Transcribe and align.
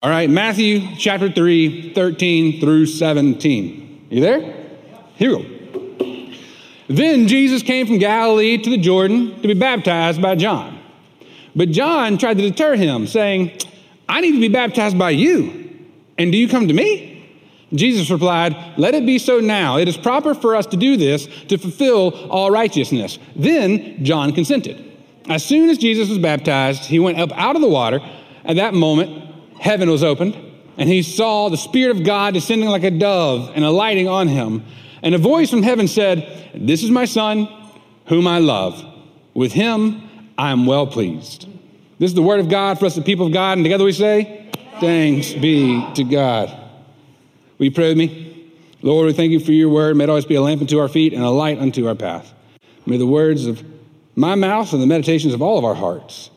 All 0.00 0.10
right, 0.10 0.30
Matthew 0.30 0.94
chapter 0.96 1.28
3, 1.28 1.92
13 1.92 2.60
through 2.60 2.86
17. 2.86 4.06
You 4.10 4.20
there? 4.20 4.40
Here 5.16 5.36
we 5.36 5.42
go. 5.42 6.34
Then 6.86 7.26
Jesus 7.26 7.64
came 7.64 7.84
from 7.84 7.98
Galilee 7.98 8.58
to 8.58 8.70
the 8.70 8.78
Jordan 8.78 9.34
to 9.42 9.48
be 9.48 9.54
baptized 9.54 10.22
by 10.22 10.36
John. 10.36 10.78
But 11.56 11.70
John 11.70 12.16
tried 12.16 12.38
to 12.38 12.48
deter 12.48 12.76
him, 12.76 13.08
saying, 13.08 13.58
I 14.08 14.20
need 14.20 14.34
to 14.34 14.40
be 14.40 14.46
baptized 14.46 14.96
by 14.96 15.10
you, 15.10 15.76
and 16.16 16.30
do 16.30 16.38
you 16.38 16.48
come 16.48 16.68
to 16.68 16.74
me? 16.74 17.28
Jesus 17.74 18.08
replied, 18.08 18.54
Let 18.78 18.94
it 18.94 19.04
be 19.04 19.18
so 19.18 19.40
now. 19.40 19.78
It 19.78 19.88
is 19.88 19.96
proper 19.96 20.32
for 20.32 20.54
us 20.54 20.66
to 20.66 20.76
do 20.76 20.96
this 20.96 21.26
to 21.48 21.58
fulfill 21.58 22.14
all 22.30 22.52
righteousness. 22.52 23.18
Then 23.34 24.04
John 24.04 24.32
consented. 24.32 24.92
As 25.28 25.44
soon 25.44 25.68
as 25.68 25.76
Jesus 25.76 26.08
was 26.08 26.18
baptized, 26.18 26.84
he 26.84 27.00
went 27.00 27.18
up 27.18 27.32
out 27.32 27.56
of 27.56 27.62
the 27.62 27.68
water. 27.68 27.98
At 28.44 28.54
that 28.56 28.74
moment, 28.74 29.27
heaven 29.60 29.90
was 29.90 30.02
opened, 30.02 30.36
and 30.76 30.88
he 30.88 31.02
saw 31.02 31.48
the 31.48 31.56
Spirit 31.56 31.96
of 31.96 32.04
God 32.04 32.34
descending 32.34 32.68
like 32.68 32.84
a 32.84 32.90
dove 32.90 33.50
and 33.54 33.64
alighting 33.64 34.08
on 34.08 34.28
him. 34.28 34.64
And 35.02 35.14
a 35.14 35.18
voice 35.18 35.50
from 35.50 35.62
heaven 35.62 35.88
said, 35.88 36.50
This 36.54 36.82
is 36.82 36.90
my 36.90 37.04
Son, 37.04 37.48
whom 38.06 38.26
I 38.26 38.38
love. 38.38 38.84
With 39.34 39.52
him 39.52 40.02
I 40.36 40.50
am 40.50 40.66
well 40.66 40.86
pleased. 40.86 41.48
This 41.98 42.10
is 42.10 42.14
the 42.14 42.22
word 42.22 42.40
of 42.40 42.48
God 42.48 42.78
for 42.78 42.86
us, 42.86 42.94
the 42.94 43.02
people 43.02 43.26
of 43.26 43.32
God, 43.32 43.58
and 43.58 43.64
together 43.64 43.84
we 43.84 43.92
say, 43.92 44.50
Thanks 44.80 45.32
be 45.32 45.84
to 45.94 46.04
God. 46.04 46.48
Will 47.58 47.66
you 47.66 47.72
pray 47.72 47.88
with 47.88 47.98
me? 47.98 48.52
Lord, 48.82 49.06
we 49.06 49.12
thank 49.12 49.32
you 49.32 49.40
for 49.40 49.50
your 49.50 49.68
word. 49.68 49.96
May 49.96 50.04
it 50.04 50.10
always 50.10 50.24
be 50.24 50.36
a 50.36 50.40
lamp 50.40 50.60
unto 50.60 50.78
our 50.78 50.88
feet 50.88 51.12
and 51.12 51.22
a 51.22 51.30
light 51.30 51.58
unto 51.58 51.88
our 51.88 51.96
path. 51.96 52.32
May 52.86 52.96
the 52.96 53.06
words 53.06 53.46
of 53.46 53.64
my 54.14 54.36
mouth 54.36 54.72
and 54.72 54.80
the 54.80 54.86
meditations 54.86 55.34
of 55.34 55.42
all 55.42 55.58
of 55.58 55.64
our 55.64 55.74
hearts 55.74 56.30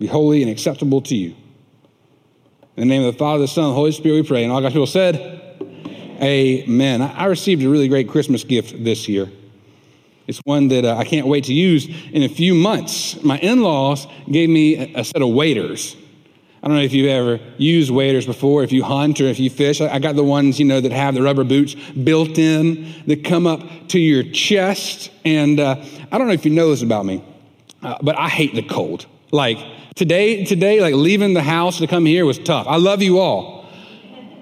be 0.00 0.06
holy 0.06 0.42
and 0.42 0.50
acceptable 0.50 1.00
to 1.02 1.14
you. 1.14 1.36
In 2.78 2.86
the 2.86 2.94
name 2.94 3.02
of 3.02 3.12
the 3.12 3.18
Father, 3.18 3.40
the 3.40 3.48
Son, 3.48 3.70
the 3.70 3.74
Holy 3.74 3.90
Spirit, 3.90 4.14
we 4.14 4.22
pray. 4.22 4.44
And 4.44 4.52
all 4.52 4.60
God's 4.60 4.72
people 4.72 4.86
said, 4.86 5.16
Amen. 6.22 7.02
I 7.02 7.24
received 7.24 7.60
a 7.64 7.68
really 7.68 7.88
great 7.88 8.08
Christmas 8.08 8.44
gift 8.44 8.84
this 8.84 9.08
year. 9.08 9.28
It's 10.28 10.38
one 10.44 10.68
that 10.68 10.84
uh, 10.84 10.94
I 10.94 11.02
can't 11.02 11.26
wait 11.26 11.42
to 11.46 11.52
use 11.52 11.88
in 12.12 12.22
a 12.22 12.28
few 12.28 12.54
months. 12.54 13.20
My 13.24 13.36
in 13.38 13.62
laws 13.62 14.06
gave 14.30 14.48
me 14.48 14.94
a, 14.94 15.02
set 15.02 15.22
of 15.22 15.30
waders. 15.30 15.96
I 16.62 16.68
don't 16.68 16.76
know 16.76 16.82
if 16.84 16.92
you've 16.92 17.08
ever 17.08 17.40
used 17.56 17.90
waders 17.90 18.26
before, 18.26 18.62
if 18.62 18.70
you 18.70 18.84
hunt 18.84 19.20
or 19.20 19.24
if 19.24 19.40
you 19.40 19.50
fish. 19.50 19.80
I, 19.80 19.94
I 19.94 19.98
got 19.98 20.14
the 20.14 20.22
ones, 20.22 20.60
you 20.60 20.64
know, 20.64 20.80
that 20.80 20.92
have 20.92 21.14
the 21.14 21.22
rubber 21.22 21.42
boots 21.42 21.74
built 21.74 22.38
in 22.38 22.94
that 23.08 23.24
come 23.24 23.48
up 23.48 23.60
to 23.88 23.98
your 23.98 24.22
chest. 24.22 25.10
And 25.24 25.58
uh, 25.58 25.84
I 26.12 26.16
don't 26.16 26.28
know 26.28 26.32
if 26.32 26.44
you 26.44 26.52
know 26.52 26.70
this 26.70 26.82
about 26.82 27.06
me, 27.06 27.24
uh, 27.82 27.96
but 28.02 28.16
I 28.16 28.28
hate 28.28 28.54
the 28.54 28.62
cold. 28.62 29.06
Like, 29.30 29.58
Today, 29.98 30.44
today, 30.44 30.80
like 30.80 30.94
leaving 30.94 31.34
the 31.34 31.42
house 31.42 31.78
to 31.78 31.88
come 31.88 32.06
here 32.06 32.24
was 32.24 32.38
tough. 32.38 32.68
I 32.68 32.76
love 32.76 33.02
you 33.02 33.18
all. 33.18 33.66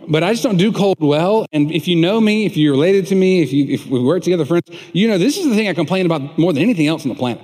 But 0.06 0.22
I 0.22 0.30
just 0.32 0.42
don't 0.42 0.58
do 0.58 0.70
cold 0.70 0.98
well. 1.00 1.46
And 1.50 1.72
if 1.72 1.88
you 1.88 1.96
know 1.96 2.20
me, 2.20 2.44
if 2.44 2.58
you're 2.58 2.72
related 2.72 3.06
to 3.06 3.14
me, 3.14 3.40
if, 3.40 3.54
you, 3.54 3.72
if 3.72 3.86
we 3.86 3.98
work 3.98 4.22
together, 4.22 4.44
friends, 4.44 4.68
you 4.92 5.08
know 5.08 5.16
this 5.16 5.38
is 5.38 5.46
the 5.46 5.54
thing 5.54 5.66
I 5.66 5.72
complain 5.72 6.04
about 6.04 6.36
more 6.36 6.52
than 6.52 6.62
anything 6.62 6.86
else 6.88 7.04
on 7.04 7.08
the 7.08 7.14
planet. 7.14 7.42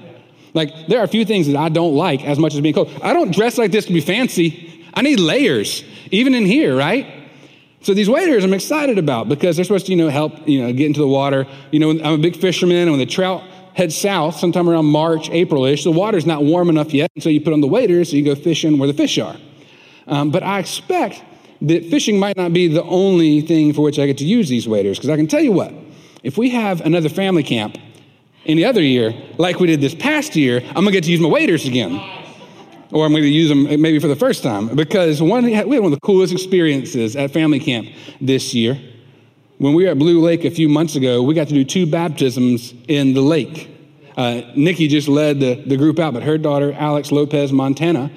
Like, 0.52 0.88
there 0.88 1.00
are 1.00 1.04
a 1.04 1.08
few 1.08 1.24
things 1.24 1.46
that 1.46 1.56
I 1.56 1.70
don't 1.70 1.94
like 1.94 2.22
as 2.22 2.38
much 2.38 2.52
as 2.52 2.60
being 2.60 2.74
cold. 2.74 2.92
I 3.02 3.14
don't 3.14 3.32
dress 3.32 3.56
like 3.56 3.72
this 3.72 3.86
to 3.86 3.94
be 3.94 4.02
fancy. 4.02 4.84
I 4.92 5.00
need 5.00 5.18
layers, 5.18 5.82
even 6.10 6.34
in 6.34 6.44
here, 6.44 6.76
right? 6.76 7.06
So 7.80 7.94
these 7.94 8.10
waders 8.10 8.44
I'm 8.44 8.52
excited 8.52 8.98
about 8.98 9.30
because 9.30 9.56
they're 9.56 9.64
supposed 9.64 9.86
to, 9.86 9.92
you 9.92 9.96
know, 9.96 10.10
help, 10.10 10.46
you 10.46 10.60
know, 10.60 10.70
get 10.74 10.84
into 10.84 11.00
the 11.00 11.08
water. 11.08 11.46
You 11.70 11.78
know, 11.78 11.90
I'm 11.92 12.12
a 12.12 12.18
big 12.18 12.36
fisherman, 12.36 12.76
and 12.76 12.90
when 12.90 13.00
the 13.00 13.06
trout 13.06 13.42
head 13.74 13.92
south 13.92 14.36
sometime 14.36 14.68
around 14.68 14.86
March, 14.86 15.30
April-ish. 15.30 15.84
The 15.84 15.92
water's 15.92 16.26
not 16.26 16.44
warm 16.44 16.68
enough 16.68 16.92
yet, 16.92 17.10
and 17.14 17.22
so 17.22 17.28
you 17.30 17.40
put 17.40 17.52
on 17.52 17.60
the 17.60 17.68
waders 17.68 18.10
so 18.10 18.16
you 18.16 18.24
go 18.24 18.34
fishing 18.34 18.78
where 18.78 18.86
the 18.86 18.94
fish 18.94 19.18
are. 19.18 19.36
Um, 20.06 20.30
but 20.30 20.42
I 20.42 20.58
expect 20.58 21.22
that 21.62 21.84
fishing 21.86 22.18
might 22.18 22.36
not 22.36 22.52
be 22.52 22.68
the 22.68 22.82
only 22.82 23.40
thing 23.40 23.72
for 23.72 23.82
which 23.82 23.98
I 23.98 24.06
get 24.06 24.18
to 24.18 24.24
use 24.24 24.48
these 24.48 24.68
waders, 24.68 24.98
because 24.98 25.10
I 25.10 25.16
can 25.16 25.26
tell 25.26 25.40
you 25.40 25.52
what, 25.52 25.72
if 26.22 26.36
we 26.36 26.50
have 26.50 26.80
another 26.80 27.08
family 27.08 27.42
camp 27.42 27.78
any 28.44 28.64
other 28.64 28.82
year, 28.82 29.14
like 29.38 29.60
we 29.60 29.68
did 29.68 29.80
this 29.80 29.94
past 29.94 30.34
year, 30.34 30.60
I'm 30.68 30.74
gonna 30.74 30.90
get 30.90 31.04
to 31.04 31.10
use 31.10 31.20
my 31.20 31.28
waders 31.28 31.64
again. 31.64 32.00
Or 32.90 33.06
I'm 33.06 33.12
gonna 33.12 33.24
use 33.24 33.48
them 33.48 33.64
maybe 33.80 33.98
for 34.00 34.08
the 34.08 34.16
first 34.16 34.42
time, 34.42 34.74
because 34.74 35.22
one, 35.22 35.44
we 35.44 35.54
had 35.54 35.66
one 35.66 35.84
of 35.84 35.90
the 35.92 36.00
coolest 36.00 36.32
experiences 36.32 37.16
at 37.16 37.30
family 37.30 37.60
camp 37.60 37.88
this 38.20 38.52
year. 38.52 38.78
When 39.58 39.74
we 39.74 39.84
were 39.84 39.90
at 39.90 39.98
Blue 39.98 40.20
Lake 40.20 40.44
a 40.44 40.50
few 40.50 40.68
months 40.68 40.96
ago, 40.96 41.22
we 41.22 41.34
got 41.34 41.48
to 41.48 41.54
do 41.54 41.64
two 41.64 41.86
baptisms 41.86 42.74
in 42.88 43.14
the 43.14 43.20
lake. 43.20 43.68
Uh, 44.16 44.42
Nikki 44.56 44.88
just 44.88 45.08
led 45.08 45.40
the, 45.40 45.54
the 45.54 45.76
group 45.76 45.98
out, 45.98 46.14
but 46.14 46.22
her 46.22 46.36
daughter, 46.36 46.72
Alex 46.72 47.12
Lopez 47.12 47.52
Montana, 47.52 48.10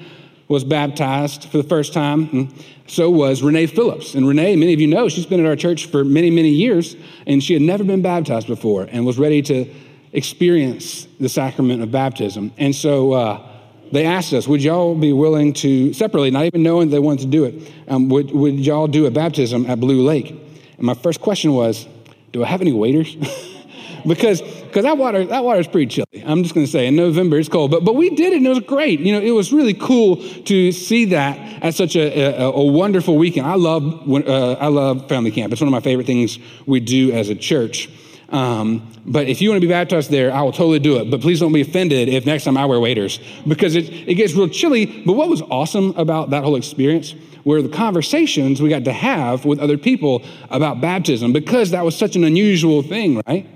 was 0.48 0.64
baptized 0.64 1.44
for 1.44 1.56
the 1.58 1.68
first 1.68 1.92
time. 1.92 2.52
So 2.86 3.10
was 3.10 3.42
Renee 3.42 3.66
Phillips. 3.66 4.14
And 4.14 4.26
Renee, 4.26 4.56
many 4.56 4.72
of 4.72 4.80
you 4.80 4.86
know, 4.86 5.08
she's 5.08 5.26
been 5.26 5.40
at 5.40 5.46
our 5.46 5.56
church 5.56 5.86
for 5.86 6.04
many, 6.04 6.30
many 6.30 6.50
years, 6.50 6.96
and 7.26 7.42
she 7.42 7.52
had 7.52 7.62
never 7.62 7.84
been 7.84 8.02
baptized 8.02 8.46
before 8.46 8.88
and 8.90 9.04
was 9.04 9.18
ready 9.18 9.42
to 9.42 9.72
experience 10.12 11.06
the 11.20 11.28
sacrament 11.28 11.82
of 11.82 11.90
baptism. 11.90 12.52
And 12.58 12.74
so 12.74 13.12
uh, 13.12 13.48
they 13.92 14.06
asked 14.06 14.32
us, 14.32 14.46
would 14.46 14.62
y'all 14.62 14.94
be 14.94 15.12
willing 15.12 15.52
to, 15.54 15.92
separately, 15.92 16.30
not 16.30 16.44
even 16.44 16.62
knowing 16.62 16.90
they 16.90 16.98
wanted 16.98 17.22
to 17.22 17.26
do 17.28 17.44
it, 17.44 17.72
um, 17.88 18.08
would, 18.08 18.30
would 18.30 18.54
y'all 18.54 18.86
do 18.86 19.06
a 19.06 19.10
baptism 19.10 19.66
at 19.66 19.80
Blue 19.80 20.02
Lake? 20.04 20.42
And 20.76 20.86
my 20.86 20.94
first 20.94 21.20
question 21.20 21.52
was, 21.52 21.86
do 22.32 22.44
I 22.44 22.46
have 22.46 22.60
any 22.60 22.72
waders? 22.72 23.16
because 24.06 24.40
because 24.40 24.84
that 24.84 24.98
water 24.98 25.24
that 25.24 25.42
water 25.42 25.60
is 25.60 25.66
pretty 25.66 25.86
chilly. 25.86 26.22
I'm 26.24 26.42
just 26.42 26.54
going 26.54 26.66
to 26.66 26.70
say 26.70 26.86
in 26.86 26.96
November 26.96 27.38
it's 27.38 27.48
cold, 27.48 27.70
but 27.70 27.84
but 27.84 27.94
we 27.94 28.10
did 28.10 28.32
it 28.32 28.36
and 28.36 28.46
it 28.46 28.50
was 28.50 28.60
great. 28.60 29.00
You 29.00 29.12
know, 29.12 29.20
it 29.20 29.30
was 29.30 29.52
really 29.52 29.74
cool 29.74 30.16
to 30.16 30.72
see 30.72 31.06
that 31.06 31.62
at 31.62 31.74
such 31.74 31.96
a, 31.96 32.42
a, 32.42 32.50
a 32.50 32.64
wonderful 32.64 33.16
weekend. 33.16 33.46
I 33.46 33.54
love 33.54 33.84
uh, 34.10 34.52
I 34.52 34.68
love 34.68 35.08
family 35.08 35.30
camp. 35.30 35.52
It's 35.52 35.60
one 35.60 35.68
of 35.68 35.72
my 35.72 35.80
favorite 35.80 36.06
things 36.06 36.38
we 36.66 36.80
do 36.80 37.12
as 37.12 37.30
a 37.30 37.34
church. 37.34 37.88
Um, 38.28 38.92
but 39.04 39.28
if 39.28 39.40
you 39.40 39.50
want 39.50 39.60
to 39.60 39.66
be 39.66 39.72
baptized 39.72 40.10
there, 40.10 40.32
I 40.32 40.42
will 40.42 40.52
totally 40.52 40.80
do 40.80 40.98
it. 40.98 41.10
But 41.10 41.20
please 41.20 41.40
don't 41.40 41.52
be 41.52 41.60
offended 41.60 42.08
if 42.08 42.26
next 42.26 42.44
time 42.44 42.56
I 42.56 42.66
wear 42.66 42.80
waders 42.80 43.20
because 43.46 43.76
it, 43.76 43.88
it 43.88 44.14
gets 44.14 44.34
real 44.34 44.48
chilly. 44.48 45.02
But 45.04 45.12
what 45.12 45.28
was 45.28 45.42
awesome 45.42 45.94
about 45.96 46.30
that 46.30 46.42
whole 46.42 46.56
experience 46.56 47.14
were 47.44 47.62
the 47.62 47.68
conversations 47.68 48.60
we 48.60 48.68
got 48.68 48.84
to 48.84 48.92
have 48.92 49.44
with 49.44 49.60
other 49.60 49.78
people 49.78 50.24
about 50.50 50.80
baptism 50.80 51.32
because 51.32 51.70
that 51.70 51.84
was 51.84 51.96
such 51.96 52.16
an 52.16 52.24
unusual 52.24 52.82
thing, 52.82 53.22
right? 53.26 53.46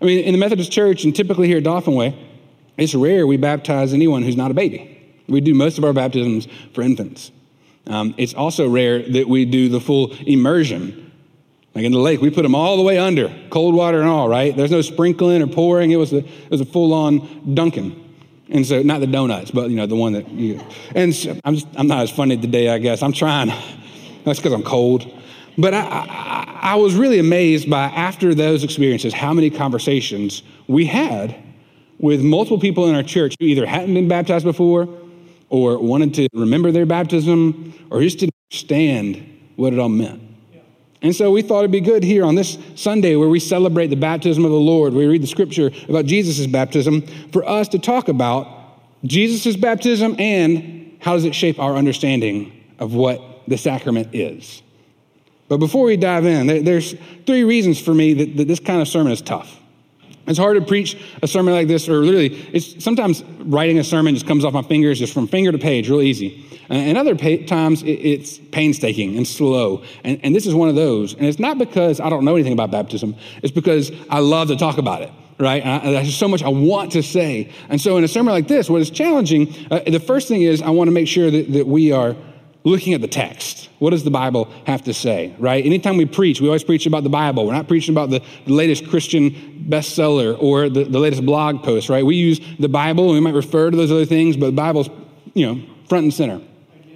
I 0.00 0.04
mean, 0.04 0.24
in 0.24 0.32
the 0.32 0.38
Methodist 0.38 0.70
Church 0.70 1.04
and 1.04 1.16
typically 1.16 1.46
here 1.46 1.58
at 1.58 1.64
Dauphin 1.64 1.94
Way, 1.94 2.14
it's 2.76 2.94
rare 2.94 3.26
we 3.26 3.38
baptize 3.38 3.94
anyone 3.94 4.22
who's 4.22 4.36
not 4.36 4.50
a 4.50 4.54
baby. 4.54 4.88
We 5.28 5.40
do 5.40 5.54
most 5.54 5.78
of 5.78 5.84
our 5.84 5.92
baptisms 5.92 6.48
for 6.74 6.82
infants. 6.82 7.30
Um, 7.86 8.14
it's 8.18 8.34
also 8.34 8.68
rare 8.68 9.02
that 9.10 9.28
we 9.28 9.44
do 9.44 9.68
the 9.68 9.80
full 9.80 10.12
immersion 10.26 11.11
like 11.74 11.84
in 11.84 11.92
the 11.92 11.98
lake, 11.98 12.20
we 12.20 12.30
put 12.30 12.42
them 12.42 12.54
all 12.54 12.76
the 12.76 12.82
way 12.82 12.98
under, 12.98 13.34
cold 13.50 13.74
water 13.74 14.00
and 14.00 14.08
all, 14.08 14.28
right? 14.28 14.54
There's 14.54 14.70
no 14.70 14.82
sprinkling 14.82 15.40
or 15.40 15.46
pouring. 15.46 15.90
It 15.90 15.96
was 15.96 16.12
a, 16.12 16.18
it 16.18 16.50
was 16.50 16.60
a 16.60 16.66
full 16.66 16.92
on 16.92 17.54
dunking. 17.54 17.98
And 18.50 18.66
so, 18.66 18.82
not 18.82 19.00
the 19.00 19.06
donuts, 19.06 19.50
but 19.50 19.70
you 19.70 19.76
know, 19.76 19.86
the 19.86 19.96
one 19.96 20.12
that 20.12 20.28
you, 20.28 20.60
and 20.94 21.14
so 21.14 21.38
I'm, 21.44 21.54
just, 21.54 21.66
I'm 21.74 21.86
not 21.86 22.00
as 22.00 22.10
funny 22.10 22.36
today, 22.36 22.68
I 22.68 22.78
guess. 22.78 23.02
I'm 23.02 23.12
trying. 23.12 23.48
That's 24.24 24.38
because 24.38 24.52
I'm 24.52 24.62
cold. 24.62 25.10
But 25.56 25.72
I, 25.72 25.80
I, 25.80 26.58
I 26.72 26.74
was 26.76 26.94
really 26.94 27.18
amazed 27.18 27.70
by, 27.70 27.84
after 27.84 28.34
those 28.34 28.64
experiences, 28.64 29.14
how 29.14 29.32
many 29.32 29.48
conversations 29.48 30.42
we 30.66 30.86
had 30.86 31.34
with 31.98 32.20
multiple 32.22 32.58
people 32.58 32.88
in 32.88 32.94
our 32.94 33.02
church 33.02 33.34
who 33.40 33.46
either 33.46 33.64
hadn't 33.64 33.94
been 33.94 34.08
baptized 34.08 34.44
before 34.44 34.88
or 35.48 35.78
wanted 35.78 36.14
to 36.14 36.28
remember 36.34 36.72
their 36.72 36.86
baptism 36.86 37.72
or 37.90 38.00
just 38.00 38.18
didn't 38.18 38.34
understand 38.50 39.40
what 39.56 39.72
it 39.72 39.78
all 39.78 39.88
meant. 39.88 40.31
And 41.02 41.14
so 41.14 41.32
we 41.32 41.42
thought 41.42 41.60
it'd 41.60 41.72
be 41.72 41.80
good 41.80 42.04
here 42.04 42.24
on 42.24 42.36
this 42.36 42.56
Sunday 42.76 43.16
where 43.16 43.28
we 43.28 43.40
celebrate 43.40 43.88
the 43.88 43.96
baptism 43.96 44.44
of 44.44 44.52
the 44.52 44.56
Lord, 44.56 44.94
we 44.94 45.06
read 45.06 45.22
the 45.22 45.26
scripture 45.26 45.70
about 45.88 46.06
Jesus' 46.06 46.46
baptism, 46.46 47.02
for 47.32 47.44
us 47.44 47.68
to 47.68 47.78
talk 47.78 48.08
about 48.08 48.46
Jesus' 49.04 49.56
baptism 49.56 50.14
and 50.18 50.96
how 51.00 51.14
does 51.14 51.24
it 51.24 51.34
shape 51.34 51.58
our 51.58 51.74
understanding 51.74 52.52
of 52.78 52.94
what 52.94 53.20
the 53.48 53.58
sacrament 53.58 54.14
is. 54.14 54.62
But 55.48 55.58
before 55.58 55.84
we 55.84 55.96
dive 55.96 56.24
in, 56.24 56.64
there's 56.64 56.94
three 57.26 57.44
reasons 57.44 57.80
for 57.80 57.92
me 57.92 58.14
that, 58.14 58.36
that 58.36 58.48
this 58.48 58.60
kind 58.60 58.80
of 58.80 58.88
sermon 58.88 59.12
is 59.12 59.20
tough. 59.20 59.58
It's 60.26 60.38
hard 60.38 60.56
to 60.56 60.64
preach 60.64 60.96
a 61.22 61.26
sermon 61.26 61.52
like 61.52 61.68
this, 61.68 61.88
or 61.88 62.04
literally, 62.04 62.34
it's 62.52 62.82
sometimes 62.82 63.24
writing 63.40 63.78
a 63.78 63.84
sermon 63.84 64.14
just 64.14 64.26
comes 64.26 64.44
off 64.44 64.52
my 64.52 64.62
fingers, 64.62 64.98
just 64.98 65.12
from 65.12 65.26
finger 65.26 65.50
to 65.50 65.58
page, 65.58 65.88
real 65.88 66.00
easy. 66.00 66.48
And 66.68 66.96
other 66.96 67.14
times, 67.14 67.82
it's 67.84 68.38
painstaking 68.38 69.16
and 69.16 69.26
slow. 69.26 69.82
And, 70.04 70.20
and 70.22 70.34
this 70.34 70.46
is 70.46 70.54
one 70.54 70.68
of 70.68 70.74
those. 70.74 71.12
And 71.14 71.26
it's 71.26 71.38
not 71.38 71.58
because 71.58 72.00
I 72.00 72.08
don't 72.08 72.24
know 72.24 72.34
anything 72.34 72.52
about 72.52 72.70
baptism, 72.70 73.16
it's 73.42 73.52
because 73.52 73.90
I 74.08 74.20
love 74.20 74.48
to 74.48 74.56
talk 74.56 74.78
about 74.78 75.02
it 75.02 75.10
right? 75.38 75.64
And 75.64 75.96
there's 75.96 76.16
so 76.16 76.28
much 76.28 76.42
I 76.42 76.48
want 76.48 76.92
to 76.92 77.02
say. 77.02 77.50
And 77.68 77.80
so 77.80 77.96
in 77.96 78.04
a 78.04 78.08
sermon 78.08 78.32
like 78.32 78.46
this, 78.46 78.70
what 78.70 78.80
is 78.80 78.90
challenging, 78.90 79.52
uh, 79.72 79.80
the 79.80 79.98
first 79.98 80.28
thing 80.28 80.42
is 80.42 80.62
I 80.62 80.70
want 80.70 80.86
to 80.86 80.92
make 80.92 81.08
sure 81.08 81.30
that, 81.32 81.52
that 81.52 81.66
we 81.66 81.90
are 81.90 82.14
looking 82.64 82.94
at 82.94 83.00
the 83.00 83.08
text. 83.08 83.68
What 83.78 83.90
does 83.90 84.04
the 84.04 84.10
Bible 84.10 84.52
have 84.66 84.82
to 84.84 84.94
say, 84.94 85.34
right? 85.38 85.64
Anytime 85.64 85.96
we 85.96 86.06
preach, 86.06 86.40
we 86.40 86.46
always 86.46 86.64
preach 86.64 86.86
about 86.86 87.02
the 87.02 87.10
Bible. 87.10 87.46
We're 87.46 87.54
not 87.54 87.68
preaching 87.68 87.94
about 87.94 88.10
the, 88.10 88.22
the 88.46 88.52
latest 88.52 88.88
Christian 88.88 89.66
bestseller 89.68 90.36
or 90.40 90.68
the, 90.68 90.84
the 90.84 90.98
latest 90.98 91.26
blog 91.26 91.62
post, 91.62 91.88
right? 91.88 92.04
We 92.04 92.16
use 92.16 92.40
the 92.58 92.68
Bible 92.68 93.06
and 93.06 93.14
we 93.14 93.20
might 93.20 93.34
refer 93.34 93.70
to 93.70 93.76
those 93.76 93.90
other 93.90 94.06
things, 94.06 94.36
but 94.36 94.46
the 94.46 94.52
Bible's, 94.52 94.88
you 95.34 95.46
know, 95.46 95.62
front 95.88 96.04
and 96.04 96.14
center. 96.14 96.40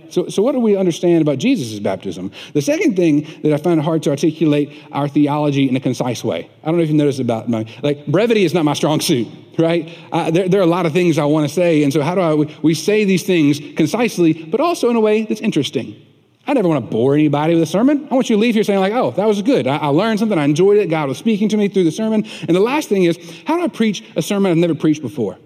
So, 0.08 0.28
so 0.28 0.40
what 0.40 0.52
do 0.52 0.60
we 0.60 0.76
understand 0.76 1.22
about 1.22 1.38
Jesus' 1.38 1.80
baptism? 1.80 2.30
The 2.52 2.62
second 2.62 2.94
thing 2.94 3.26
that 3.42 3.52
I 3.52 3.56
find 3.56 3.80
hard 3.80 4.04
to 4.04 4.10
articulate 4.10 4.72
our 4.92 5.08
theology 5.08 5.69
in 5.69 5.74
a 5.74 5.80
concise 5.80 6.22
way. 6.22 6.48
I 6.62 6.66
don't 6.66 6.76
know 6.76 6.82
if 6.84 6.90
you 6.90 6.96
noticed 6.96 7.20
about 7.20 7.48
my, 7.48 7.66
like, 7.82 8.06
brevity 8.06 8.44
is 8.44 8.54
not 8.54 8.64
my 8.64 8.74
strong 8.74 9.00
suit, 9.00 9.26
right? 9.58 9.97
Uh, 10.12 10.31
there, 10.31 10.49
there 10.49 10.61
are 10.61 10.64
a 10.64 10.67
lot 10.67 10.87
of 10.87 10.93
things 10.93 11.19
I 11.19 11.25
want 11.25 11.49
to 11.49 11.55
say. 11.55 11.82
And 11.82 11.93
so 11.93 12.03
how 12.03 12.14
do 12.14 12.20
I, 12.20 12.35
we, 12.62 12.75
say 12.75 13.05
these 13.05 13.23
things 13.23 13.58
concisely, 13.76 14.32
but 14.32 14.61
also 14.61 14.91
in 14.91 14.97
a 14.97 15.00
way 15.00 15.25
that's 15.25 15.41
interesting. 15.41 16.00
I 16.47 16.53
never 16.53 16.69
want 16.69 16.85
to 16.85 16.91
bore 16.91 17.14
anybody 17.14 17.55
with 17.55 17.62
a 17.62 17.67
sermon. 17.67 18.06
I 18.11 18.14
want 18.14 18.31
you 18.31 18.37
to 18.37 18.41
leave 18.41 18.55
here 18.55 18.62
saying, 18.62 18.79
like, 18.79 18.93
oh, 18.93 19.11
that 19.12 19.26
was 19.26 19.43
good. 19.43 19.67
I, 19.67 19.79
I, 19.79 19.87
learned 19.88 20.20
something. 20.20 20.38
I 20.38 20.44
enjoyed 20.44 20.79
it. 20.79 20.88
God 20.88 21.08
was 21.08 21.19
speaking 21.19 21.49
to 21.49 21.56
me 21.56 21.69
through 21.69 21.85
the 21.85 21.91
sermon. 21.91 22.25
And 22.43 22.55
the 22.55 22.61
last 22.61 22.88
thing 22.88 23.05
is, 23.05 23.19
how 23.47 23.56
do 23.56 23.64
I 23.64 23.69
preach 23.69 24.05
a 24.14 24.23
sermon 24.23 24.53
I've 24.53 24.58
never 24.58 24.75
preached 24.75 25.03
before? 25.03 25.38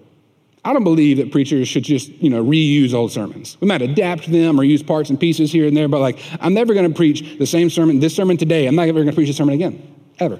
I 0.63 0.73
don't 0.73 0.83
believe 0.83 1.17
that 1.17 1.31
preachers 1.31 1.67
should 1.67 1.83
just, 1.83 2.09
you 2.09 2.29
know, 2.29 2.43
reuse 2.43 2.93
old 2.93 3.11
sermons. 3.11 3.57
We 3.59 3.67
might 3.67 3.81
adapt 3.81 4.31
them 4.31 4.59
or 4.59 4.63
use 4.63 4.83
parts 4.83 5.09
and 5.09 5.19
pieces 5.19 5.51
here 5.51 5.65
and 5.65 5.75
there, 5.75 5.87
but 5.87 6.01
like, 6.01 6.19
I'm 6.39 6.53
never 6.53 6.75
going 6.75 6.87
to 6.87 6.95
preach 6.95 7.39
the 7.39 7.47
same 7.47 7.71
sermon, 7.71 7.99
this 7.99 8.15
sermon 8.15 8.37
today. 8.37 8.67
I'm 8.67 8.75
not 8.75 8.87
ever 8.87 8.99
going 8.99 9.09
to 9.09 9.15
preach 9.15 9.29
a 9.29 9.33
sermon 9.33 9.55
again, 9.55 9.81
ever. 10.19 10.39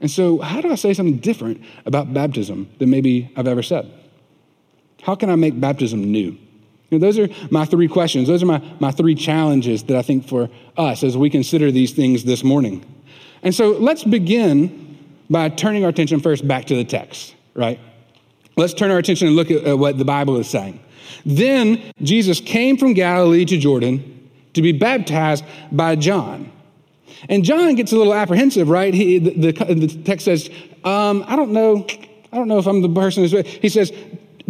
And 0.00 0.10
so, 0.10 0.38
how 0.38 0.60
do 0.60 0.70
I 0.70 0.76
say 0.76 0.94
something 0.94 1.18
different 1.18 1.62
about 1.84 2.12
baptism 2.12 2.68
than 2.78 2.90
maybe 2.90 3.32
I've 3.36 3.48
ever 3.48 3.62
said? 3.62 3.90
How 5.02 5.14
can 5.14 5.30
I 5.30 5.36
make 5.36 5.58
baptism 5.60 6.10
new? 6.10 6.36
You 6.90 6.98
know, 6.98 7.06
those 7.06 7.18
are 7.18 7.28
my 7.50 7.64
three 7.64 7.88
questions. 7.88 8.28
Those 8.28 8.42
are 8.42 8.46
my, 8.46 8.62
my 8.80 8.90
three 8.90 9.14
challenges 9.14 9.82
that 9.84 9.96
I 9.96 10.02
think 10.02 10.26
for 10.26 10.48
us 10.76 11.02
as 11.02 11.16
we 11.16 11.30
consider 11.30 11.70
these 11.70 11.92
things 11.92 12.24
this 12.24 12.44
morning. 12.44 12.84
And 13.42 13.54
so, 13.54 13.72
let's 13.72 14.04
begin 14.04 14.96
by 15.30 15.48
turning 15.48 15.84
our 15.84 15.90
attention 15.90 16.20
first 16.20 16.46
back 16.46 16.66
to 16.66 16.76
the 16.76 16.84
text, 16.84 17.34
right? 17.54 17.80
Let's 18.56 18.74
turn 18.74 18.90
our 18.90 18.98
attention 18.98 19.26
and 19.28 19.36
look 19.36 19.50
at 19.50 19.78
what 19.78 19.98
the 19.98 20.04
Bible 20.04 20.36
is 20.38 20.48
saying. 20.48 20.80
Then 21.24 21.82
Jesus 22.02 22.40
came 22.40 22.76
from 22.76 22.92
Galilee 22.94 23.44
to 23.46 23.58
Jordan 23.58 24.30
to 24.54 24.62
be 24.62 24.72
baptized 24.72 25.44
by 25.70 25.96
John. 25.96 26.50
And 27.28 27.44
John 27.44 27.74
gets 27.74 27.92
a 27.92 27.96
little 27.96 28.14
apprehensive, 28.14 28.68
right? 28.68 28.92
He, 28.94 29.18
the, 29.18 29.52
the, 29.52 29.74
the 29.74 30.02
text 30.04 30.24
says, 30.24 30.48
um, 30.84 31.24
I 31.26 31.36
don't 31.36 31.52
know, 31.52 31.86
I 32.32 32.36
don't 32.36 32.48
know 32.48 32.58
if 32.58 32.66
I'm 32.66 32.82
the 32.82 32.88
person 32.88 33.24
who's, 33.24 33.46
he 33.46 33.68
says, 33.68 33.92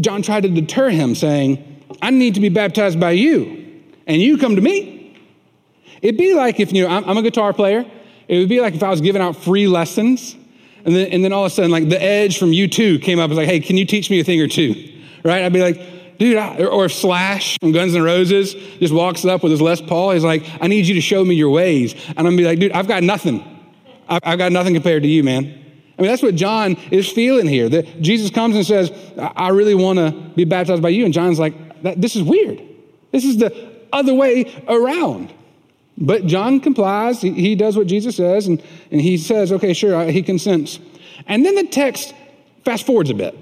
John 0.01 0.23
tried 0.23 0.43
to 0.43 0.49
deter 0.49 0.91
him, 0.91 1.15
saying, 1.15 1.83
I 2.03 2.11
need 2.11 2.35
to 2.35 2.41
be 2.41 2.49
baptized 2.49 3.01
by 3.01 3.13
you, 3.13 3.83
and 4.07 4.21
you 4.21 4.39
come 4.39 4.57
to 4.57 4.63
me. 4.63 5.17
It'd 6.03 6.19
be 6.19 6.35
like 6.35 6.61
if, 6.61 6.73
you 6.73 6.87
know, 6.87 6.95
I'm, 6.95 7.05
I'm 7.05 7.17
a 7.17 7.23
guitar 7.23 7.53
player. 7.53 7.85
It 8.29 8.39
would 8.39 8.49
be 8.49 8.61
like 8.61 8.75
if 8.75 8.83
I 8.83 8.91
was 8.91 9.01
giving 9.01 9.23
out 9.23 9.37
free 9.37 9.67
lessons 9.67 10.37
and 10.85 10.95
then, 10.95 11.09
and 11.09 11.25
then 11.25 11.33
all 11.33 11.45
of 11.45 11.53
a 11.53 11.55
sudden, 11.55 11.71
like 11.71 11.89
the 11.89 12.03
edge 12.03 12.39
from 12.39 12.51
U2 12.51 13.03
came 13.03 13.19
up 13.19 13.25
and 13.25 13.31
was 13.33 13.39
like, 13.39 13.49
hey, 13.49 13.61
can 13.61 13.77
you 13.77 13.85
teach 13.85 14.11
me 14.11 14.21
a 14.21 14.25
thing 14.25 14.41
or 14.41 14.49
two? 14.49 14.75
Right? 15.25 15.43
I'd 15.43 15.53
be 15.53 15.61
like, 15.61 15.81
dude, 16.19 16.37
I, 16.37 16.65
or 16.65 16.89
Slash 16.89 17.59
from 17.61 17.73
Guns 17.73 17.95
N' 17.95 18.03
Roses 18.03 18.55
just 18.55 18.93
walks 18.93 19.25
up 19.25 19.43
with 19.43 19.53
his 19.53 19.61
Les 19.61 19.81
Paul, 19.81 20.13
he's 20.13 20.25
like, 20.25 20.45
I 20.61 20.67
need 20.67 20.87
you 20.87 20.95
to 20.95 21.01
show 21.01 21.25
me 21.25 21.35
your 21.35 21.51
ways. 21.51 21.95
And 22.09 22.19
I'm 22.19 22.25
gonna 22.25 22.37
be 22.37 22.45
like, 22.45 22.59
dude, 22.59 22.73
I've 22.73 22.89
got 22.89 23.03
nothing. 23.03 23.43
I've, 24.09 24.23
I've 24.25 24.39
got 24.39 24.53
nothing 24.53 24.75
compared 24.75 25.03
to 25.03 25.09
you, 25.09 25.23
man. 25.23 25.45
I 25.99 26.03
mean, 26.03 26.11
that's 26.11 26.23
what 26.23 26.37
John 26.37 26.77
is 26.93 27.09
feeling 27.09 27.49
here. 27.49 27.69
That 27.69 28.01
Jesus 28.01 28.31
comes 28.31 28.55
and 28.55 28.65
says, 28.65 28.93
I 29.19 29.49
really 29.49 29.75
want 29.75 29.99
to 29.99 30.13
be 30.37 30.45
baptized 30.45 30.81
by 30.81 30.91
you. 30.91 31.05
And 31.05 31.13
John's 31.13 31.41
like, 31.41 31.55
this 31.83 32.15
is 32.15 32.23
weird. 32.23 32.63
This 33.11 33.25
is 33.25 33.39
the 33.39 33.73
other 33.93 34.15
way 34.15 34.63
around. 34.69 35.33
But 35.97 36.27
John 36.27 36.61
complies. 36.61 37.21
He, 37.21 37.33
he 37.33 37.57
does 37.57 37.77
what 37.77 37.89
Jesus 37.89 38.17
says, 38.17 38.47
and, 38.47 38.63
and 38.93 39.01
he 39.01 39.17
says, 39.19 39.51
okay, 39.51 39.73
sure, 39.73 40.05
he 40.05 40.23
consents. 40.23 40.79
And 41.27 41.45
then 41.45 41.57
the 41.57 41.67
text 41.67 42.15
fast 42.65 42.87
forwards 42.87 43.11
a 43.11 43.15
bit. 43.15 43.37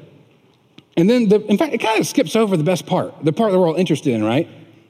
And 0.96 1.10
then, 1.10 1.28
the, 1.28 1.44
in 1.46 1.58
fact, 1.58 1.74
it 1.74 1.78
kind 1.78 2.00
of 2.00 2.06
skips 2.06 2.34
over 2.36 2.56
the 2.56 2.64
best 2.64 2.86
part, 2.86 3.14
the 3.24 3.32
part 3.32 3.52
that 3.52 3.58
we're 3.58 3.68
all 3.68 3.74
interested 3.74 4.14
in, 4.14 4.24
right? 4.24 4.48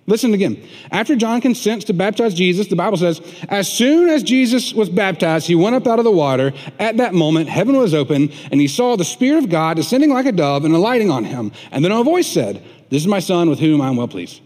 Listen 0.08 0.32
again. 0.34 0.62
After 0.92 1.16
John 1.16 1.40
consents 1.40 1.84
to 1.86 1.92
baptize 1.92 2.32
Jesus, 2.32 2.68
the 2.68 2.76
Bible 2.76 2.96
says, 2.96 3.20
as 3.48 3.68
soon 3.68 4.08
as 4.08 4.22
Jesus 4.22 4.72
was 4.72 4.88
baptized, 4.88 5.48
he 5.48 5.56
went 5.56 5.74
up 5.74 5.86
out 5.88 5.98
of 5.98 6.04
the 6.04 6.12
water. 6.12 6.52
At 6.78 6.98
that 6.98 7.12
moment, 7.12 7.48
heaven 7.48 7.76
was 7.76 7.92
open, 7.92 8.30
and 8.52 8.60
he 8.60 8.68
saw 8.68 8.96
the 8.96 9.04
Spirit 9.04 9.42
of 9.42 9.50
God 9.50 9.76
descending 9.76 10.10
like 10.10 10.26
a 10.26 10.32
dove 10.32 10.64
and 10.64 10.74
alighting 10.74 11.10
on 11.10 11.24
him. 11.24 11.50
And 11.72 11.84
then 11.84 11.90
a 11.90 12.04
voice 12.04 12.28
said, 12.28 12.62
This 12.88 13.02
is 13.02 13.08
my 13.08 13.18
Son 13.18 13.50
with 13.50 13.58
whom 13.58 13.80
I'm 13.80 13.96
well 13.96 14.06
pleased, 14.06 14.42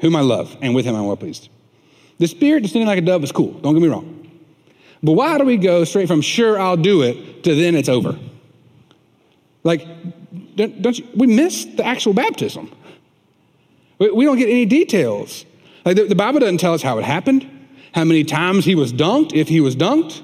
whom 0.00 0.16
I 0.16 0.22
love, 0.22 0.56
and 0.62 0.74
with 0.74 0.86
him 0.86 0.94
I'm 0.94 1.06
well 1.06 1.16
pleased. 1.16 1.50
The 2.18 2.26
Spirit 2.26 2.62
descending 2.62 2.88
like 2.88 2.98
a 2.98 3.02
dove 3.02 3.22
is 3.22 3.32
cool, 3.32 3.52
don't 3.60 3.74
get 3.74 3.82
me 3.82 3.88
wrong. 3.88 4.16
But 5.02 5.12
why 5.12 5.36
do 5.36 5.44
we 5.44 5.58
go 5.58 5.84
straight 5.84 6.08
from 6.08 6.22
sure 6.22 6.58
I'll 6.58 6.76
do 6.76 7.02
it 7.02 7.44
to 7.44 7.54
then 7.54 7.74
it's 7.74 7.88
over? 7.88 8.18
Like, 9.62 9.86
don't 10.56 10.98
you, 10.98 11.06
we 11.14 11.26
miss 11.26 11.64
the 11.64 11.84
actual 11.84 12.12
baptism. 12.12 12.70
We 13.98 14.24
don't 14.24 14.38
get 14.38 14.48
any 14.48 14.64
details. 14.64 15.44
Like 15.84 15.96
the, 15.96 16.04
the 16.04 16.14
Bible 16.14 16.40
doesn't 16.40 16.58
tell 16.58 16.74
us 16.74 16.82
how 16.82 16.98
it 16.98 17.04
happened, 17.04 17.48
how 17.94 18.04
many 18.04 18.24
times 18.24 18.64
he 18.64 18.74
was 18.74 18.92
dunked, 18.92 19.34
if 19.34 19.48
he 19.48 19.60
was 19.60 19.76
dunked. 19.76 20.22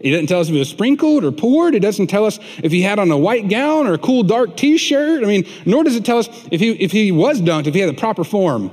It 0.00 0.10
doesn't 0.10 0.26
tell 0.26 0.40
us 0.40 0.48
if 0.48 0.54
it 0.54 0.58
was 0.58 0.68
sprinkled 0.68 1.24
or 1.24 1.32
poured. 1.32 1.74
It 1.74 1.80
doesn't 1.80 2.08
tell 2.08 2.26
us 2.26 2.38
if 2.62 2.70
he 2.70 2.82
had 2.82 2.98
on 2.98 3.10
a 3.10 3.16
white 3.16 3.48
gown 3.48 3.86
or 3.86 3.94
a 3.94 3.98
cool 3.98 4.22
dark 4.22 4.56
t-shirt. 4.56 5.24
I 5.24 5.26
mean, 5.26 5.46
nor 5.64 5.82
does 5.84 5.96
it 5.96 6.04
tell 6.04 6.18
us 6.18 6.28
if 6.50 6.60
he, 6.60 6.72
if 6.72 6.92
he 6.92 7.10
was 7.10 7.40
dunked, 7.40 7.66
if 7.66 7.74
he 7.74 7.80
had 7.80 7.88
the 7.88 7.98
proper 7.98 8.24
form. 8.24 8.70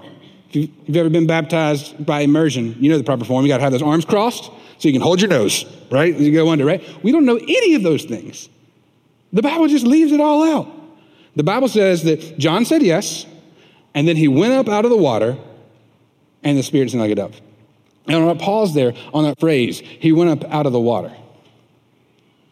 If 0.49 0.69
you've 0.87 0.97
ever 0.97 1.09
been 1.09 1.27
baptized 1.27 2.05
by 2.05 2.21
immersion, 2.21 2.75
you 2.77 2.89
know 2.89 2.97
the 2.97 3.05
proper 3.05 3.23
form. 3.23 3.45
You 3.45 3.49
got 3.49 3.57
to 3.57 3.63
have 3.63 3.71
those 3.71 3.81
arms 3.81 4.03
crossed 4.03 4.51
so 4.77 4.89
you 4.89 4.91
can 4.91 5.01
hold 5.01 5.21
your 5.21 5.29
nose, 5.29 5.65
right? 5.89 6.13
As 6.13 6.21
you 6.21 6.33
go 6.33 6.49
under, 6.49 6.65
right? 6.65 6.83
We 7.01 7.13
don't 7.13 7.25
know 7.25 7.37
any 7.37 7.75
of 7.75 7.83
those 7.83 8.03
things. 8.03 8.49
The 9.31 9.41
Bible 9.41 9.69
just 9.69 9.85
leaves 9.85 10.11
it 10.11 10.19
all 10.19 10.43
out. 10.43 10.80
The 11.35 11.43
Bible 11.43 11.67
says 11.67 12.03
that 12.03 12.37
John 12.37 12.65
said 12.65 12.83
yes, 12.83 13.25
and 13.93 14.07
then 14.07 14.17
he 14.17 14.27
went 14.27 14.53
up 14.53 14.67
out 14.67 14.85
of 14.85 14.91
the 14.91 14.97
water, 14.97 15.37
and 16.43 16.57
the 16.57 16.63
Spirit 16.63 16.93
like 16.93 17.11
a 17.11 17.15
dove. 17.15 17.39
And 18.07 18.17
I 18.17 18.25
want 18.25 18.39
to 18.39 18.45
pause 18.45 18.73
there 18.73 18.93
on 19.13 19.23
that 19.23 19.39
phrase. 19.39 19.79
He 19.79 20.11
went 20.11 20.29
up 20.29 20.51
out 20.51 20.65
of 20.65 20.73
the 20.73 20.79
water. 20.79 21.15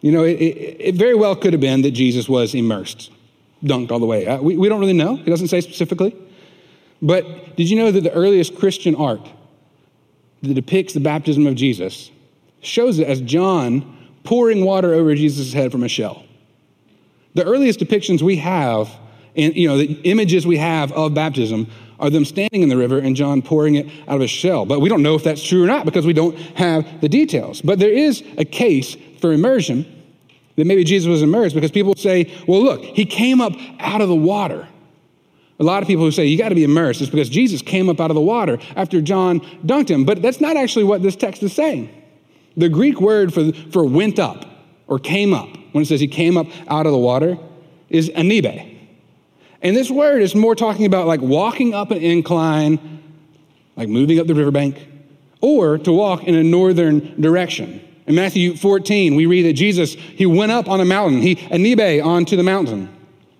You 0.02 0.12
know, 0.12 0.24
it, 0.24 0.40
it, 0.40 0.78
it 0.80 0.96
very 0.96 1.16
well 1.16 1.36
could 1.36 1.54
have 1.54 1.60
been 1.60 1.81
that 1.81 1.92
Jesus 1.92 2.30
was 2.30 2.56
immersed, 2.56 3.12
dunked 3.64 3.92
all 3.92 4.00
the 4.00 4.06
way. 4.06 4.28
Uh, 4.28 4.42
we, 4.42 4.58
we 4.58 4.70
don't 4.70 4.80
really 4.80 4.94
know. 4.94 5.16
It 5.18 5.26
doesn't 5.26 5.48
say 5.50 5.60
specifically. 5.60 6.16
But 7.02 7.56
did 7.56 7.70
you 7.70 7.78
know 7.78 7.92
that 7.92 8.02
the 8.02 8.14
earliest 8.14 8.56
Christian 8.56 8.96
art 8.96 9.28
that 10.42 10.54
depicts 10.54 10.94
the 10.94 11.00
baptism 11.00 11.48
of 11.48 11.56
Jesus 11.56 12.12
shows 12.62 13.00
it 13.00 13.08
as 13.08 13.22
John 13.22 13.98
pouring 14.24 14.64
water 14.64 14.94
over 14.94 15.16
Jesus' 15.16 15.52
head 15.52 15.72
from 15.72 15.84
a 15.84 15.90
shell? 15.90 16.24
The 17.36 17.46
earliest 17.46 17.80
depictions 17.80 18.22
we 18.22 18.38
have, 18.38 18.90
and 19.36 19.56
you 19.56 19.68
know, 19.68 19.78
the 19.78 19.94
images 20.04 20.48
we 20.48 20.58
have 20.58 20.92
of 20.92 21.14
baptism 21.14 21.68
are 22.00 22.10
them 22.10 22.26
standing 22.26 22.64
in 22.64 22.70
the 22.70 22.78
river 22.78 22.98
and 22.98 23.16
John 23.16 23.42
pouring 23.42 23.76
it 23.76 23.88
out 24.08 24.16
of 24.16 24.22
a 24.22 24.28
shell. 24.28 24.66
But 24.66 24.80
we 24.80 24.90
don't 24.90 25.04
know 25.04 25.16
if 25.16 25.24
that's 25.24 25.44
true 25.44 25.64
or 25.64 25.68
not 25.68 25.86
because 25.86 26.06
we 26.06 26.14
don't 26.14 26.38
have 26.58 27.02
the 27.02 27.09
details. 27.09 27.62
But 27.62 27.80
there 27.80 27.92
is 27.92 28.24
a 28.38 28.45
case 28.45 28.95
for 29.19 29.33
immersion 29.33 29.86
that 30.56 30.66
maybe 30.66 30.83
Jesus 30.83 31.07
was 31.07 31.21
immersed 31.21 31.56
because 31.56 31.71
people 31.71 31.94
say, 31.95 32.33
well, 32.48 32.62
look, 32.62 32.83
he 32.83 33.06
came 33.06 33.42
up 33.42 33.54
out 33.80 34.02
of 34.02 34.07
the 34.07 34.16
water. 34.16 34.68
A 35.59 35.64
lot 35.64 35.83
of 35.83 35.88
people 35.88 36.06
who 36.06 36.12
say 36.12 36.26
you 36.26 36.38
got 36.38 36.50
to 36.50 36.56
be 36.56 36.64
immersed 36.64 37.02
is 37.02 37.09
because 37.09 37.30
Jesus 37.30 37.62
came 37.62 37.90
up 37.90 38.00
out 38.00 38.12
of 38.12 38.16
the 38.16 38.21
water 38.21 38.57
after 38.78 39.02
John 39.02 39.42
dunked 39.66 39.90
him. 39.90 40.06
But 40.06 40.21
that's 40.21 40.40
not 40.40 40.56
actually 40.56 40.86
what 40.86 41.02
this 41.02 41.18
text 41.18 41.44
is 41.44 41.54
saying. 41.54 41.90
The 42.56 42.69
Greek 42.69 43.02
word 43.02 43.33
for, 43.33 43.52
for 43.71 43.83
went 43.83 44.19
up 44.19 44.45
or 44.90 45.00
came 45.00 45.34
up, 45.34 45.48
when 45.72 45.84
it 45.84 45.86
says 45.86 46.02
he 46.02 46.08
came 46.08 46.36
up 46.36 46.48
out 46.68 46.86
of 46.86 46.92
the 46.92 46.98
water, 46.98 47.38
is 47.90 48.10
anibe. 48.10 48.78
And 49.62 49.76
this 49.76 49.90
word 49.92 50.22
is 50.22 50.36
more 50.36 50.56
talking 50.56 50.86
about 50.86 51.08
like 51.08 51.22
walking 51.22 51.74
up 51.74 51.92
an 51.92 52.00
incline, 52.00 53.02
like 53.76 53.88
moving 53.88 54.19
up 54.19 54.28
the 54.28 54.36
riverbank, 54.36 54.88
or 55.42 55.78
to 55.78 55.92
walk 55.94 56.24
in 56.24 56.36
a 56.36 56.44
northern 56.44 57.22
direction. 57.22 57.81
In 58.08 58.16
Matthew 58.16 58.56
14, 58.56 59.16
we 59.16 59.28
read 59.28 59.44
that 59.44 59.54
Jesus, 59.54 59.94
he 59.94 60.26
went 60.26 60.52
up 60.52 60.68
on 60.68 60.81
a 60.81 60.86
mountain. 60.86 61.22
He 61.22 61.36
anibe 61.36 62.04
onto 62.04 62.36
the 62.36 62.44
mountain. 62.44 62.90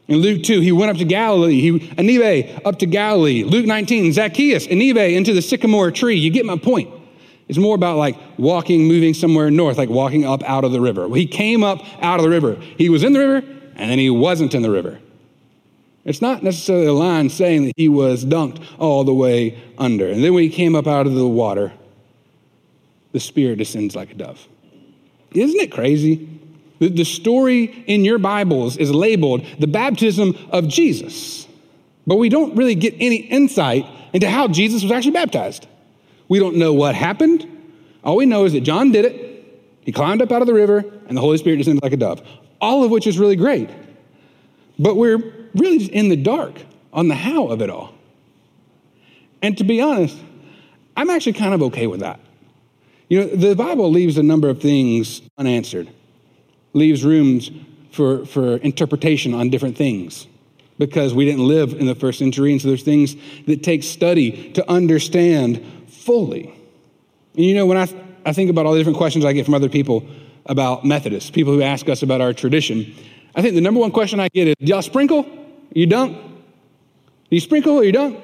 In 0.08 0.18
Luke 0.18 0.44
2, 0.44 0.62
he 0.62 0.72
went 0.72 0.91
up 0.91 0.98
to 0.98 1.06
Galilee. 1.06 1.62
He, 1.62 1.79
Anibe 1.79 2.62
up 2.65 2.79
to 2.79 2.88
Galilee. 2.88 3.44
Luke 3.44 3.68
19, 3.68 4.12
Zacchaeus, 4.13 4.65
Anibe 4.65 5.15
into 5.15 5.34
the 5.34 5.41
sycamore 5.41 5.91
tree. 5.91 6.15
You 6.15 6.32
get 6.32 6.48
my 6.48 6.58
point. 6.58 6.89
It's 7.50 7.58
more 7.58 7.75
about 7.75 7.98
like 7.98 8.15
walking, 8.38 8.88
moving 8.88 9.13
somewhere 9.15 9.50
north, 9.50 9.77
like 9.77 9.89
walking 9.89 10.24
up 10.24 10.44
out 10.44 10.63
of 10.63 10.72
the 10.72 10.79
river. 10.79 11.10
He 11.15 11.25
came 11.25 11.63
up 11.63 11.79
out 12.01 12.20
of 12.20 12.24
the 12.24 12.29
river. 12.29 12.56
He 12.77 12.89
was 12.89 13.03
in 13.03 13.13
the 13.13 13.20
river, 13.20 13.38
and 13.75 13.91
then 13.91 13.98
he 13.98 14.10
wasn't 14.10 14.53
in 14.53 14.62
the 14.62 14.70
river. 14.70 15.00
It's 16.06 16.22
not 16.22 16.44
necessarily 16.44 16.86
a 16.86 16.94
line 16.94 17.29
saying 17.29 17.65
that 17.65 17.74
he 17.75 17.89
was 17.89 18.24
dunked 18.24 18.63
all 18.77 19.03
the 19.03 19.13
way 19.13 19.62
under. 19.77 20.08
And 20.08 20.24
then 20.24 20.34
when 20.34 20.44
he 20.44 20.50
came 20.50 20.75
up 20.75 20.88
out 20.88 21.08
of 21.08 21.15
the 21.15 21.27
water, 21.27 21.74
the 23.12 23.20
Spirit 23.20 23.58
descends 23.58 23.96
like 23.96 24.12
a 24.12 24.13
dove. 24.13 24.48
Isn't 25.34 25.60
it 25.60 25.72
crazy? 25.72 26.29
The 26.79 27.03
story 27.03 27.84
in 27.88 28.06
your 28.06 28.20
Bibles 28.20 28.77
is 28.77 28.91
labeled 28.91 29.46
the 29.60 29.68
baptism 29.68 30.38
of 30.51 30.68
Jesus, 30.68 31.48
but 32.08 32.15
we 32.15 32.29
don't 32.29 32.56
really 32.56 32.75
get 32.75 32.94
any 33.00 33.18
insight 33.18 33.86
into 34.13 34.29
how 34.29 34.48
Jesus 34.48 34.84
was 34.84 34.91
actually 34.91 35.12
baptized. 35.12 35.68
We 36.29 36.39
don't 36.39 36.55
know 36.55 36.71
what 36.71 36.95
happened. 36.95 37.45
All 38.03 38.15
we 38.15 38.25
know 38.25 38.45
is 38.45 38.53
that 38.53 38.62
John 38.62 38.93
did 38.93 39.03
it. 39.03 39.29
He 39.81 39.91
climbed 39.91 40.21
up 40.21 40.31
out 40.31 40.41
of 40.41 40.48
the 40.48 40.53
river, 40.53 40.86
and 41.07 41.17
the 41.17 41.21
Holy 41.21 41.38
Spirit 41.38 41.57
descended 41.57 41.83
like 41.83 41.91
a 41.91 41.98
dove, 41.98 42.25
all 42.62 42.83
of 42.83 42.91
which 42.91 43.07
is 43.07 43.19
really 43.19 43.36
great. 43.36 43.69
But 44.77 44.95
we're 44.95 45.17
really 45.55 45.79
just 45.79 45.91
in 45.91 46.09
the 46.09 46.15
dark 46.15 46.55
on 46.93 47.07
the 47.07 47.15
how 47.15 47.48
of 47.48 47.62
it 47.62 47.69
all. 47.69 47.93
And 49.41 49.57
to 49.57 49.63
be 49.63 49.81
honest, 49.81 50.17
I'm 50.95 51.09
actually 51.09 51.33
kind 51.33 51.53
of 51.53 51.62
okay 51.63 51.88
with 51.88 52.01
that. 52.01 52.19
You 53.07 53.21
know, 53.21 53.36
the 53.36 53.55
Bible 53.55 53.89
leaves 53.89 54.17
a 54.17 54.24
number 54.24 54.50
of 54.50 54.62
things 54.62 55.21
unanswered, 55.38 55.89
leaves 56.74 57.03
rooms 57.03 57.50
for, 57.91 58.25
for 58.25 58.57
interpretation 58.57 59.33
on 59.33 59.50
different 59.50 59.75
things 59.75 60.27
because 60.77 61.13
we 61.13 61.25
didn't 61.25 61.48
live 61.48 61.74
in 61.74 61.88
the 61.88 61.95
first 61.95 62.19
century. 62.19 62.51
And 62.51 62.62
so 62.62 62.67
there's 62.67 62.83
things 62.83 63.15
that 63.48 63.63
take 63.63 63.83
study 63.83 64.51
to 64.53 64.69
understand 64.69 65.78
fully. 66.10 66.51
And 67.36 67.46
you 67.46 67.54
know, 67.54 67.68
when 67.68 67.78
I, 67.78 67.88
I 68.25 68.34
think 68.34 68.50
about 68.50 68.66
all 68.66 68.72
the 68.72 68.80
different 68.80 68.98
questions 68.98 69.24
I 69.24 69.32
get 69.32 69.46
from 69.46 69.54
other 69.54 69.70
people 69.70 70.08
about 70.48 70.84
Methodists, 70.84 71.30
people 71.30 71.54
who 71.54 71.62
ask 71.62 71.88
us 71.88 72.01
about 72.01 72.20
our 72.20 72.34
tradition, 72.34 72.96
I 73.36 73.44
think 73.44 73.54
the 73.54 73.62
number 73.62 73.80
one 73.80 73.92
question 73.92 74.20
I 74.20 74.28
get 74.30 74.48
is, 74.48 74.56
Do 74.60 74.66
y'all 74.66 74.82
sprinkle? 74.82 75.24
You 75.72 75.86
dunk? 75.86 76.18
Do 76.18 77.36
you 77.36 77.39
sprinkle 77.39 77.74
or 77.74 77.84
you 77.84 77.92
dunk? 77.92 78.20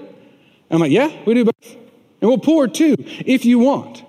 I'm 0.71 0.79
like, 0.79 0.91
Yeah, 0.91 1.15
we 1.27 1.35
do 1.35 1.45
both. 1.45 1.75
And 2.21 2.29
we'll 2.29 2.39
pour 2.39 2.67
too, 2.67 2.95
if 2.97 3.45
you 3.45 3.59
want. 3.59 4.03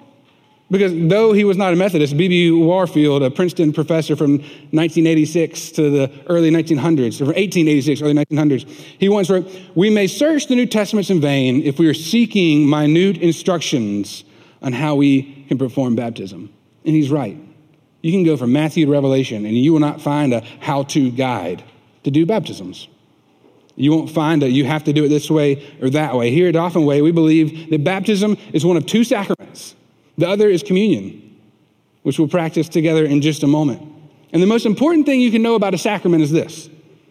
Because 0.68 0.92
though 1.08 1.32
he 1.32 1.44
was 1.44 1.56
not 1.56 1.73
a 1.73 1.76
Methodist, 1.76 2.16
B.B. 2.16 2.50
Warfield, 2.50 3.23
a 3.23 3.30
Princeton 3.30 3.73
professor 3.73 4.16
from 4.16 4.38
1986 4.38 5.70
to 5.73 5.90
the 5.90 6.12
early 6.26 6.50
1900s, 6.50 7.20
or 7.20 7.26
1886, 7.26 8.02
early 8.02 8.14
1900s, 8.14 8.68
he 8.99 9.08
once 9.08 9.30
wrote, 9.30 9.49
We 9.76 9.90
may 9.90 10.08
search 10.08 10.49
the 10.49 10.56
New 10.56 10.66
Testaments 10.66 11.08
in 11.08 11.20
vain 11.20 11.62
if 11.62 11.78
we 11.78 11.87
are 11.87 11.94
seeking 11.94 12.68
minute 12.68 13.18
instructions 13.18 14.25
on 14.61 14.73
how 14.73 14.96
we 14.96 15.44
can 15.49 15.56
perform 15.56 15.94
baptism. 15.94 16.52
And 16.85 16.94
he's 16.94 17.11
right. 17.11 17.38
You 18.02 18.11
can 18.11 18.25
go 18.25 18.37
from 18.37 18.52
Matthew 18.52 18.87
to 18.87 18.92
Revelation, 18.92 19.46
and 19.46 19.56
you 19.56 19.73
will 19.73 19.80
not 19.80 20.00
find 20.00 20.35
a 20.35 20.40
how 20.61 20.82
to 20.85 21.11
guide 21.12 21.62
to 22.02 22.11
do 22.11 22.26
baptisms. 22.26 22.88
You 23.76 23.92
won't 23.92 24.11
find 24.11 24.42
that 24.42 24.50
you 24.50 24.64
have 24.64 24.85
to 24.85 24.92
do 24.92 25.04
it 25.04 25.08
this 25.08 25.30
way 25.30 25.64
or 25.80 25.90
that 25.90 26.16
way. 26.16 26.30
Here 26.30 26.49
at 26.49 26.54
Dauphin 26.54 26.85
Way, 26.87 27.02
we 27.02 27.12
believe 27.12 27.70
that 27.70 27.85
baptism 27.85 28.37
is 28.52 28.64
one 28.64 28.76
of 28.76 28.87
two 28.87 29.04
sacraments. 29.04 29.76
The 30.18 30.28
other 30.28 30.49
is 30.49 30.62
communion, 30.62 31.38
which 32.02 32.18
we'll 32.18 32.28
practice 32.28 32.68
together 32.68 33.04
in 33.04 33.20
just 33.20 33.42
a 33.42 33.46
moment. 33.46 33.82
And 34.32 34.42
the 34.42 34.46
most 34.46 34.66
important 34.66 35.06
thing 35.06 35.20
you 35.20 35.30
can 35.30 35.42
know 35.42 35.54
about 35.54 35.75
a 35.75 35.78
sacrament 35.78 36.23
is 36.23 36.30
this. 36.30 36.68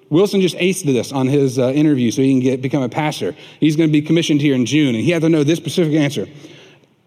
Wilson 0.09 0.41
just 0.41 0.55
aced 0.57 0.85
this 0.85 1.11
on 1.11 1.27
his 1.27 1.57
uh, 1.57 1.69
interview 1.69 2.11
so 2.11 2.21
he 2.21 2.31
can 2.31 2.39
get, 2.39 2.61
become 2.61 2.83
a 2.83 2.89
pastor. 2.89 3.35
He's 3.59 3.75
going 3.75 3.89
to 3.89 3.91
be 3.91 4.01
commissioned 4.01 4.41
here 4.41 4.53
in 4.53 4.65
June, 4.65 4.95
and 4.95 5.03
he 5.03 5.11
had 5.11 5.21
to 5.23 5.29
know 5.29 5.43
this 5.43 5.57
specific 5.57 5.93
answer. 5.93 6.27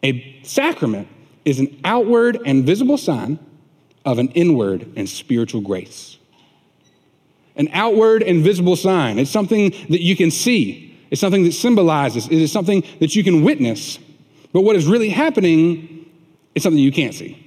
A 0.02 0.40
sacrament 0.43 1.09
is 1.45 1.61
an 1.61 1.81
outward 1.85 2.38
and 2.45 2.64
visible 2.64 2.99
sign 2.99 3.38
of 4.05 4.19
an 4.19 4.28
inward 4.31 4.93
and 4.97 5.09
spiritual 5.09 5.61
grace 5.61 6.19
an 7.59 7.69
outward 7.73 8.23
and 8.23 8.43
visible 8.43 8.76
sign. 8.76 9.19
It's 9.19 9.31
something 9.31 9.71
that 9.90 10.00
you 10.00 10.17
can 10.17 10.31
see, 10.31 10.97
it's 11.11 11.21
something 11.21 11.43
that 11.43 11.52
symbolizes, 11.52 12.26
it 12.26 12.33
is 12.33 12.50
something 12.50 12.83
that 13.00 13.14
you 13.14 13.25
can 13.25 13.45
witness. 13.45 13.99
But 14.52 14.62
what 14.62 14.76
is 14.76 14.87
really 14.87 15.11
happening 15.11 16.07
is 16.55 16.62
something 16.62 16.83
you 16.83 16.93
can't 16.93 17.14
see. 17.14 17.45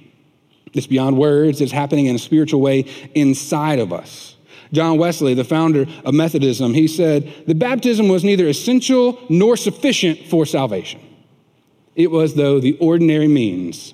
It's 0.72 0.86
beyond 0.86 1.18
words, 1.18 1.60
it's 1.60 1.72
happening 1.72 2.06
in 2.06 2.16
a 2.16 2.18
spiritual 2.18 2.60
way 2.60 2.86
inside 3.14 3.78
of 3.78 3.92
us. 3.92 4.36
John 4.72 4.96
Wesley, 4.96 5.34
the 5.34 5.44
founder 5.44 5.86
of 6.04 6.14
Methodism, 6.14 6.72
he 6.72 6.88
said, 6.88 7.30
The 7.46 7.54
baptism 7.54 8.08
was 8.08 8.24
neither 8.24 8.48
essential 8.48 9.18
nor 9.28 9.56
sufficient 9.56 10.26
for 10.28 10.46
salvation. 10.46 11.00
It 11.94 12.10
was, 12.10 12.34
though, 12.34 12.58
the 12.58 12.78
ordinary 12.78 13.28
means 13.28 13.92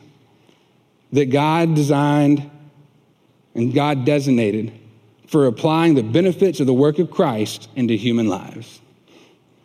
that 1.13 1.27
God 1.27 1.75
designed 1.75 2.49
and 3.55 3.75
God 3.75 4.05
designated 4.05 4.73
for 5.27 5.47
applying 5.47 5.95
the 5.95 6.03
benefits 6.03 6.61
of 6.61 6.67
the 6.67 6.75
work 6.75 7.01
of 7.01 7.11
Christ 7.11 7.69
into 7.75 7.95
human 7.95 8.29
lives. 8.29 8.81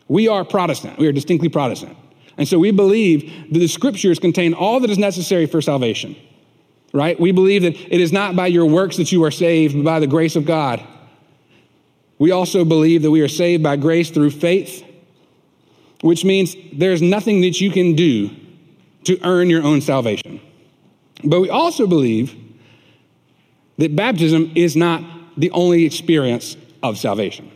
We 0.08 0.26
are 0.26 0.44
Protestant. 0.44 0.98
We 0.98 1.06
are 1.06 1.12
distinctly 1.12 1.48
Protestant. 1.48 1.96
And 2.36 2.48
so 2.48 2.58
we 2.58 2.70
believe 2.70 3.52
that 3.52 3.58
the 3.58 3.68
scriptures 3.68 4.18
contain 4.18 4.54
all 4.54 4.80
that 4.80 4.90
is 4.90 4.98
necessary 4.98 5.46
for 5.46 5.62
salvation, 5.62 6.16
right? 6.92 7.18
We 7.18 7.32
believe 7.32 7.62
that 7.62 7.74
it 7.76 8.00
is 8.00 8.12
not 8.12 8.34
by 8.34 8.48
your 8.48 8.66
works 8.66 8.96
that 8.96 9.12
you 9.12 9.22
are 9.24 9.30
saved, 9.30 9.74
but 9.74 9.84
by 9.84 10.00
the 10.00 10.06
grace 10.06 10.36
of 10.36 10.44
God. 10.44 10.84
We 12.18 12.30
also 12.30 12.64
believe 12.64 13.02
that 13.02 13.10
we 13.10 13.20
are 13.20 13.28
saved 13.28 13.62
by 13.62 13.76
grace 13.76 14.10
through 14.10 14.30
faith, 14.30 14.84
which 16.00 16.24
means 16.24 16.56
there's 16.72 17.02
nothing 17.02 17.40
that 17.42 17.60
you 17.60 17.70
can 17.70 17.94
do 17.94 18.30
to 19.04 19.18
earn 19.24 19.50
your 19.50 19.62
own 19.62 19.80
salvation. 19.80 20.40
But 21.22 21.40
we 21.40 21.50
also 21.50 21.86
believe 21.86 22.34
that 23.78 23.94
baptism 23.94 24.52
is 24.54 24.76
not 24.76 25.02
the 25.36 25.50
only 25.50 25.84
experience 25.84 26.56
of 26.82 26.98
salvation. 26.98 27.50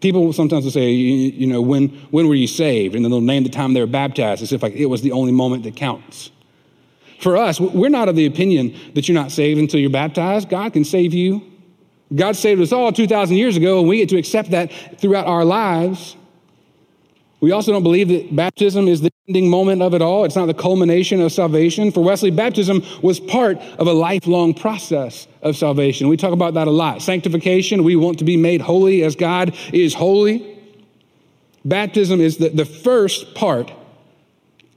People 0.00 0.32
sometimes 0.32 0.64
will 0.64 0.72
say, 0.72 0.90
you, 0.90 1.30
you, 1.32 1.46
know, 1.46 1.60
when, 1.60 1.88
when 2.10 2.26
were 2.28 2.34
you 2.34 2.46
saved? 2.46 2.94
And 2.94 3.04
then 3.04 3.10
they'll 3.10 3.20
name 3.20 3.42
the 3.42 3.50
time 3.50 3.74
they 3.74 3.80
were 3.80 3.86
baptized 3.86 4.42
as 4.42 4.52
if 4.52 4.62
like 4.62 4.74
it 4.74 4.86
was 4.86 5.02
the 5.02 5.12
only 5.12 5.32
moment 5.32 5.64
that 5.64 5.76
counts. 5.76 6.30
For 7.20 7.36
us, 7.36 7.60
we're 7.60 7.90
not 7.90 8.08
of 8.08 8.16
the 8.16 8.24
opinion 8.24 8.74
that 8.94 9.06
you're 9.06 9.14
not 9.14 9.30
saved 9.30 9.60
until 9.60 9.78
you're 9.78 9.90
baptized. 9.90 10.48
God 10.48 10.72
can 10.72 10.84
save 10.84 11.12
you. 11.12 11.42
God 12.14 12.34
saved 12.34 12.60
us 12.62 12.72
all 12.72 12.90
2,000 12.92 13.36
years 13.36 13.56
ago, 13.56 13.78
and 13.80 13.88
we 13.88 13.98
get 13.98 14.08
to 14.08 14.16
accept 14.16 14.50
that 14.50 14.72
throughout 14.98 15.26
our 15.26 15.44
lives. 15.44 16.16
We 17.40 17.52
also 17.52 17.72
don't 17.72 17.82
believe 17.82 18.08
that 18.08 18.36
baptism 18.36 18.86
is 18.86 19.00
the 19.00 19.10
ending 19.26 19.48
moment 19.48 19.80
of 19.80 19.94
it 19.94 20.02
all. 20.02 20.24
It's 20.24 20.36
not 20.36 20.46
the 20.46 20.54
culmination 20.54 21.22
of 21.22 21.32
salvation. 21.32 21.90
For 21.90 22.04
Wesley, 22.04 22.30
baptism 22.30 22.82
was 23.02 23.18
part 23.18 23.56
of 23.78 23.86
a 23.86 23.92
lifelong 23.92 24.52
process 24.52 25.26
of 25.40 25.56
salvation. 25.56 26.08
We 26.08 26.18
talk 26.18 26.32
about 26.32 26.54
that 26.54 26.68
a 26.68 26.70
lot. 26.70 27.00
Sanctification, 27.00 27.82
we 27.82 27.96
want 27.96 28.18
to 28.18 28.24
be 28.24 28.36
made 28.36 28.60
holy 28.60 29.02
as 29.02 29.16
God 29.16 29.56
is 29.72 29.94
holy. 29.94 30.58
Baptism 31.64 32.20
is 32.20 32.36
the, 32.36 32.50
the 32.50 32.66
first 32.66 33.34
part 33.34 33.72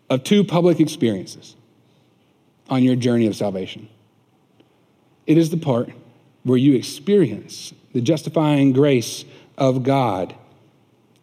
of 0.09 0.23
two 0.23 0.43
public 0.43 0.79
experiences 0.79 1.55
on 2.69 2.81
your 2.83 2.95
journey 2.95 3.27
of 3.27 3.35
salvation. 3.35 3.89
It 5.27 5.37
is 5.37 5.49
the 5.49 5.57
part 5.57 5.89
where 6.43 6.57
you 6.57 6.75
experience 6.75 7.73
the 7.93 8.01
justifying 8.01 8.71
grace 8.71 9.25
of 9.57 9.83
God 9.83 10.35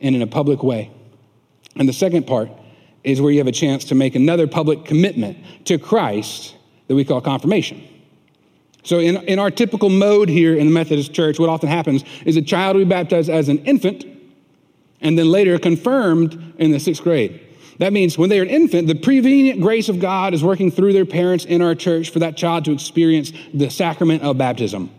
and 0.01 0.15
in 0.15 0.23
a 0.23 0.27
public 0.27 0.63
way. 0.63 0.91
And 1.77 1.89
the 1.89 1.93
second 1.93 2.27
part 2.27 2.51
is 3.05 3.21
where 3.21 3.33
you 3.33 3.39
have 3.39 3.47
a 3.47 3.53
chance 3.53 3.85
to 3.87 3.95
make 3.95 4.15
another 4.15 4.47
public 4.47 4.85
commitment 4.85 5.39
to 5.67 5.79
Christ 5.79 6.55
that 6.89 6.95
we 6.95 7.05
call 7.05 7.21
confirmation. 7.21 7.83
So, 8.83 8.99
in, 8.99 9.17
in 9.29 9.39
our 9.39 9.51
typical 9.51 9.91
mode 9.91 10.29
here 10.29 10.57
in 10.57 10.67
the 10.67 10.73
Methodist 10.73 11.13
Church, 11.13 11.39
what 11.39 11.49
often 11.49 11.69
happens 11.69 12.03
is 12.25 12.37
a 12.37 12.43
child 12.43 12.77
will 12.77 12.85
be 12.85 12.89
baptized 12.89 13.29
as 13.29 13.49
an 13.49 13.59
infant 13.59 14.05
and 15.01 15.19
then 15.19 15.31
later 15.31 15.59
confirmed 15.59 16.55
in 16.59 16.71
the 16.71 16.81
sixth 16.81 17.03
grade. 17.03 17.41
That 17.79 17.93
means 17.93 18.19
when 18.19 18.29
they're 18.29 18.43
an 18.43 18.51
infant, 18.51 18.89
the 18.89 18.95
prevenient 18.95 19.61
grace 19.61 19.89
of 19.89 20.01
God 20.01 20.35
is 20.35 20.45
working 20.45 20.71
through 20.71 20.93
their 20.93 21.07
parents 21.07 21.47
in 21.47 21.63
our 21.63 21.75
church 21.75 22.11
for 22.11 22.19
that 22.19 22.37
child 22.37 22.67
to 22.67 22.73
experience 22.73 23.33
the 23.55 23.71
sacrament 23.71 24.23
of 24.23 24.37
baptism. 24.37 24.91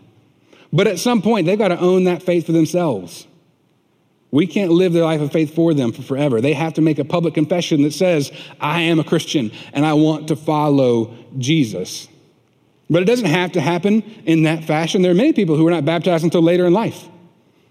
But 0.72 0.88
at 0.88 0.98
some 0.98 1.22
point, 1.22 1.46
they've 1.46 1.58
got 1.58 1.68
to 1.68 1.78
own 1.78 2.04
that 2.04 2.22
faith 2.22 2.46
for 2.46 2.52
themselves. 2.52 3.26
We 4.32 4.46
can't 4.46 4.72
live 4.72 4.94
their 4.94 5.04
life 5.04 5.20
of 5.20 5.30
faith 5.30 5.54
for 5.54 5.74
them 5.74 5.92
for 5.92 6.02
forever. 6.02 6.40
They 6.40 6.54
have 6.54 6.74
to 6.74 6.80
make 6.80 6.98
a 6.98 7.04
public 7.04 7.34
confession 7.34 7.82
that 7.82 7.92
says, 7.92 8.32
I 8.60 8.80
am 8.80 8.98
a 8.98 9.04
Christian 9.04 9.52
and 9.72 9.86
I 9.86 9.92
want 9.92 10.28
to 10.28 10.36
follow 10.36 11.14
Jesus. 11.38 12.08
But 12.88 13.02
it 13.02 13.04
doesn't 13.04 13.26
have 13.26 13.52
to 13.52 13.60
happen 13.60 14.02
in 14.24 14.42
that 14.44 14.64
fashion. 14.64 15.02
There 15.02 15.12
are 15.12 15.14
many 15.14 15.34
people 15.34 15.56
who 15.56 15.66
are 15.68 15.70
not 15.70 15.84
baptized 15.84 16.24
until 16.24 16.42
later 16.42 16.66
in 16.66 16.72
life. 16.72 17.08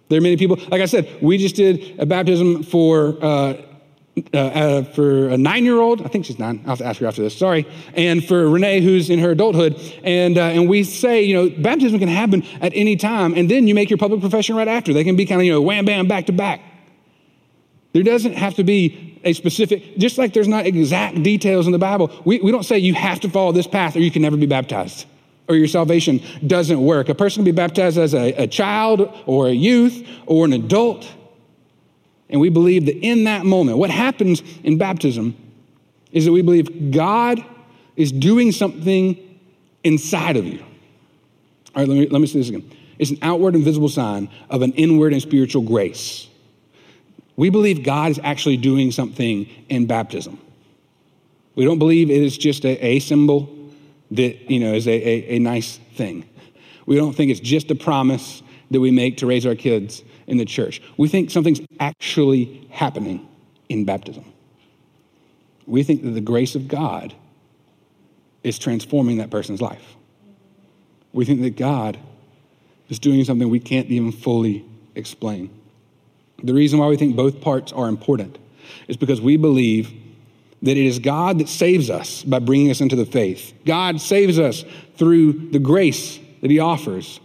There 0.09 0.19
are 0.19 0.21
many 0.21 0.37
people, 0.37 0.57
like 0.69 0.81
I 0.81 0.85
said, 0.85 1.09
we 1.21 1.37
just 1.37 1.55
did 1.55 1.99
a 1.99 2.05
baptism 2.05 2.63
for. 2.63 3.17
Uh, 3.21 3.53
uh, 4.33 4.37
uh, 4.37 4.83
for 4.83 5.29
a 5.29 5.37
nine 5.37 5.63
year 5.63 5.79
old, 5.79 6.01
I 6.01 6.09
think 6.09 6.25
she's 6.25 6.37
nine, 6.37 6.59
I'll 6.63 6.71
have 6.71 6.77
to 6.79 6.85
ask 6.85 6.99
her 6.99 7.07
after 7.07 7.21
this, 7.21 7.37
sorry, 7.37 7.65
and 7.93 8.23
for 8.23 8.49
Renee, 8.49 8.81
who's 8.81 9.09
in 9.09 9.19
her 9.19 9.31
adulthood. 9.31 9.79
And, 10.03 10.37
uh, 10.37 10.41
and 10.41 10.67
we 10.67 10.83
say, 10.83 11.23
you 11.23 11.33
know, 11.33 11.49
baptism 11.61 11.99
can 11.99 12.09
happen 12.09 12.43
at 12.59 12.73
any 12.75 12.97
time, 12.97 13.33
and 13.35 13.49
then 13.49 13.67
you 13.67 13.75
make 13.75 13.89
your 13.89 13.97
public 13.97 14.19
profession 14.19 14.55
right 14.55 14.67
after. 14.67 14.93
They 14.93 15.03
can 15.03 15.15
be 15.15 15.25
kind 15.25 15.39
of, 15.39 15.45
you 15.45 15.53
know, 15.53 15.61
wham 15.61 15.85
bam, 15.85 16.07
back 16.07 16.25
to 16.25 16.33
back. 16.33 16.61
There 17.93 18.03
doesn't 18.03 18.33
have 18.33 18.55
to 18.55 18.63
be 18.63 19.19
a 19.23 19.33
specific, 19.33 19.97
just 19.97 20.17
like 20.17 20.33
there's 20.33 20.47
not 20.47 20.65
exact 20.65 21.21
details 21.23 21.65
in 21.65 21.71
the 21.71 21.79
Bible, 21.79 22.11
we, 22.25 22.39
we 22.39 22.51
don't 22.51 22.63
say 22.63 22.77
you 22.77 22.93
have 22.93 23.19
to 23.21 23.29
follow 23.29 23.51
this 23.51 23.67
path 23.67 23.95
or 23.95 23.99
you 23.99 24.11
can 24.11 24.21
never 24.21 24.37
be 24.37 24.45
baptized 24.45 25.05
or 25.47 25.55
your 25.55 25.67
salvation 25.67 26.21
doesn't 26.47 26.81
work. 26.81 27.09
A 27.09 27.15
person 27.15 27.39
can 27.39 27.45
be 27.45 27.51
baptized 27.51 27.97
as 27.97 28.13
a, 28.13 28.33
a 28.33 28.47
child 28.47 29.13
or 29.25 29.47
a 29.47 29.51
youth 29.51 30.07
or 30.25 30.45
an 30.45 30.53
adult. 30.53 31.07
And 32.31 32.39
we 32.39 32.49
believe 32.49 32.85
that 32.85 32.97
in 32.97 33.25
that 33.25 33.45
moment, 33.45 33.77
what 33.77 33.89
happens 33.89 34.41
in 34.63 34.77
baptism 34.77 35.35
is 36.11 36.25
that 36.25 36.31
we 36.31 36.41
believe 36.41 36.91
God 36.91 37.43
is 37.95 38.11
doing 38.11 38.51
something 38.51 39.39
inside 39.83 40.37
of 40.37 40.45
you. 40.45 40.59
All 41.75 41.81
right, 41.81 41.87
let 41.87 41.95
me, 41.95 42.07
let 42.07 42.21
me 42.21 42.27
say 42.27 42.39
this 42.39 42.49
again. 42.49 42.69
It's 42.97 43.11
an 43.11 43.17
outward 43.21 43.55
and 43.55 43.63
visible 43.63 43.89
sign 43.89 44.29
of 44.49 44.61
an 44.61 44.71
inward 44.73 45.13
and 45.13 45.21
spiritual 45.21 45.61
grace. 45.61 46.27
We 47.35 47.49
believe 47.49 47.83
God 47.83 48.11
is 48.11 48.19
actually 48.23 48.57
doing 48.57 48.91
something 48.91 49.49
in 49.69 49.85
baptism. 49.87 50.39
We 51.55 51.65
don't 51.65 51.79
believe 51.79 52.09
it 52.09 52.21
is 52.21 52.37
just 52.37 52.65
a, 52.65 52.85
a 52.85 52.99
symbol 52.99 53.49
that, 54.11 54.49
you 54.49 54.59
know, 54.59 54.73
is 54.73 54.87
a, 54.87 54.91
a, 54.91 55.35
a 55.35 55.39
nice 55.39 55.77
thing. 55.95 56.27
We 56.85 56.95
don't 56.95 57.13
think 57.13 57.31
it's 57.31 57.39
just 57.39 57.71
a 57.71 57.75
promise 57.75 58.43
that 58.69 58.79
we 58.79 58.91
make 58.91 59.17
to 59.17 59.27
raise 59.27 59.45
our 59.45 59.55
kids 59.55 60.03
in 60.31 60.37
the 60.37 60.45
church. 60.45 60.81
We 60.95 61.09
think 61.09 61.29
something's 61.29 61.59
actually 61.81 62.65
happening 62.71 63.27
in 63.67 63.83
baptism. 63.83 64.23
we 65.67 65.83
think 65.83 66.03
that 66.03 66.11
the 66.11 66.21
grace 66.21 66.55
of 66.55 66.67
God 66.67 67.13
is 68.43 68.57
transforming 68.57 69.17
that 69.17 69.29
person's 69.29 69.61
life. 69.61 69.95
We 71.13 71.25
think 71.25 71.41
that 71.41 71.57
God 71.57 71.99
is 72.89 72.97
doing 72.97 73.23
something 73.25 73.49
we 73.49 73.59
can't 73.59 73.89
even 73.89 74.11
fully 74.11 74.65
explain. 74.95 75.49
The 76.43 76.53
reason 76.53 76.79
why 76.79 76.87
we 76.87 76.97
think 76.97 77.15
both 77.15 77.41
parts 77.41 77.71
are 77.73 77.87
important 77.87 78.37
is 78.87 78.97
because 78.97 79.21
we 79.21 79.37
believe 79.37 79.91
that 80.61 80.77
it 80.77 80.85
is 80.85 80.99
God 80.99 81.39
that 81.39 81.49
saves 81.49 81.89
us 81.89 82.23
by 82.23 82.39
bringing 82.39 82.71
us 82.71 82.79
into 82.79 82.95
the 82.95 83.05
faith. 83.05 83.53
God 83.65 83.99
saves 83.99 84.39
us 84.39 84.63
through 84.95 85.51
the 85.51 85.59
grace 85.59 86.19
that 86.41 86.49
He 86.49 86.59
offers, 86.59 87.19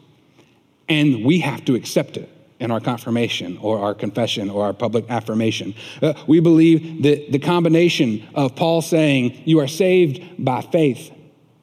and 0.89 1.25
we 1.25 1.39
have 1.41 1.65
to 1.67 1.75
accept 1.77 2.17
it 2.17 2.31
in 2.59 2.71
our 2.71 2.81
confirmation 2.81 3.59
or 3.59 3.79
our 3.79 3.95
confession 3.95 4.49
or 4.49 4.65
our 4.65 4.73
public 4.73 5.05
affirmation. 5.11 5.75
Uh, 6.01 6.15
we 6.27 6.41
believe 6.41 7.03
that 7.03 7.31
the 7.31 7.39
combination 7.39 8.27
of 8.35 8.57
Paul 8.57 8.83
saying, 8.83 9.43
You 9.45 9.61
are 9.61 9.69
saved 9.69 10.45
by 10.45 10.63
faith, 10.63 11.13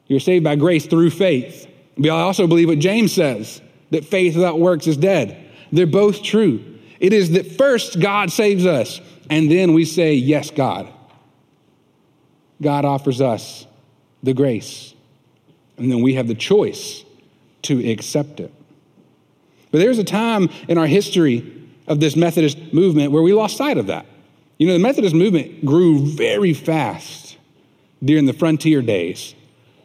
you're 0.06 0.20
saved 0.20 0.44
by 0.44 0.56
grace 0.56 0.86
through 0.86 1.10
faith. 1.10 1.68
We 1.96 2.08
also 2.08 2.46
believe 2.46 2.68
what 2.68 2.78
James 2.78 3.12
says 3.12 3.60
that 3.90 4.04
faith 4.04 4.34
without 4.34 4.58
works 4.58 4.86
is 4.86 4.96
dead. 4.96 5.52
They're 5.70 5.86
both 5.86 6.22
true. 6.22 6.78
It 7.00 7.12
is 7.12 7.32
that 7.32 7.52
first 7.52 8.00
God 8.00 8.30
saves 8.32 8.66
us, 8.66 9.00
and 9.30 9.50
then 9.50 9.74
we 9.74 9.84
say, 9.84 10.14
Yes, 10.14 10.50
God. 10.50 10.90
God 12.62 12.84
offers 12.84 13.20
us 13.20 13.66
the 14.22 14.32
grace, 14.32 14.94
and 15.76 15.90
then 15.90 16.02
we 16.02 16.14
have 16.14 16.28
the 16.28 16.34
choice 16.34 17.04
to 17.62 17.90
accept 17.90 18.40
it. 18.40 18.52
But 19.74 19.80
there's 19.80 19.98
a 19.98 20.04
time 20.04 20.50
in 20.68 20.78
our 20.78 20.86
history 20.86 21.52
of 21.88 21.98
this 21.98 22.14
Methodist 22.14 22.72
movement 22.72 23.10
where 23.10 23.24
we 23.24 23.32
lost 23.32 23.56
sight 23.56 23.76
of 23.76 23.88
that. 23.88 24.06
You 24.56 24.68
know, 24.68 24.74
the 24.74 24.78
Methodist 24.78 25.16
movement 25.16 25.64
grew 25.66 26.06
very 26.06 26.54
fast 26.54 27.36
during 28.00 28.26
the 28.26 28.32
frontier 28.32 28.82
days, 28.82 29.34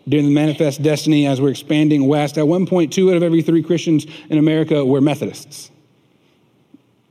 during 0.07 0.27
the 0.27 0.31
manifest 0.31 0.83
destiny 0.83 1.25
as 1.25 1.41
we're 1.41 1.49
expanding 1.49 2.07
west. 2.07 2.37
At 2.37 2.47
one 2.47 2.67
point, 2.67 2.93
two 2.93 3.09
out 3.09 3.17
of 3.17 3.23
every 3.23 3.41
three 3.41 3.63
Christians 3.63 4.05
in 4.29 4.37
America 4.37 4.85
were 4.85 5.01
Methodists. 5.01 5.71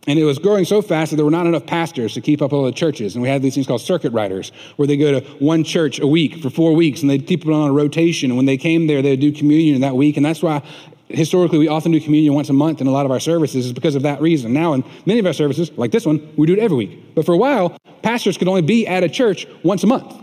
And 0.06 0.16
it 0.16 0.25
was 0.25 0.38
growing 0.38 0.64
so 0.64 0.80
fast 0.80 1.11
that 1.11 1.16
there 1.16 1.25
were 1.25 1.32
not 1.32 1.49
enough 1.49 1.66
pastors 1.66 2.14
to 2.14 2.20
keep 2.20 2.40
up 2.40 2.52
all 2.52 2.64
the 2.64 2.70
churches. 2.70 3.16
And 3.16 3.23
we 3.23 3.28
had 3.28 3.42
these 3.42 3.54
things 3.54 3.66
called 3.66 3.80
circuit 3.80 4.12
riders, 4.12 4.52
where 4.76 4.87
they 4.87 4.97
go 4.97 5.18
to 5.18 5.26
one 5.40 5.64
church 5.64 5.99
a 5.99 6.06
week 6.06 6.40
for 6.40 6.49
four 6.49 6.76
weeks 6.76 7.00
and 7.00 7.11
they'd 7.11 7.26
keep 7.26 7.44
it 7.44 7.52
on 7.52 7.68
a 7.68 7.73
rotation. 7.73 8.30
And 8.30 8.37
when 8.37 8.47
they 8.47 8.56
came 8.56 8.87
there, 8.87 9.02
they'd 9.02 9.18
do 9.18 9.32
communion 9.32 9.80
that 9.80 9.97
week. 9.97 10.16
And 10.16 10.25
that's 10.25 10.44
why 10.44 10.62
historically 11.08 11.58
we 11.58 11.68
often 11.68 11.92
do 11.92 12.00
communion 12.00 12.34
once 12.34 12.48
a 12.48 12.52
month 12.52 12.80
in 12.80 12.86
a 12.86 12.90
lot 12.90 13.06
of 13.06 13.12
our 13.12 13.20
services 13.20 13.66
is 13.66 13.72
because 13.72 13.94
of 13.94 14.02
that 14.02 14.20
reason. 14.20 14.52
Now, 14.52 14.74
in 14.74 14.84
many 15.06 15.20
of 15.20 15.26
our 15.26 15.32
services, 15.32 15.70
like 15.76 15.90
this 15.90 16.06
one, 16.06 16.32
we 16.36 16.46
do 16.46 16.52
it 16.52 16.58
every 16.58 16.76
week. 16.76 17.14
But 17.14 17.24
for 17.24 17.32
a 17.32 17.38
while, 17.38 17.76
pastors 18.02 18.36
could 18.36 18.48
only 18.48 18.62
be 18.62 18.86
at 18.86 19.02
a 19.02 19.08
church 19.08 19.46
once 19.62 19.82
a 19.84 19.86
month. 19.86 20.14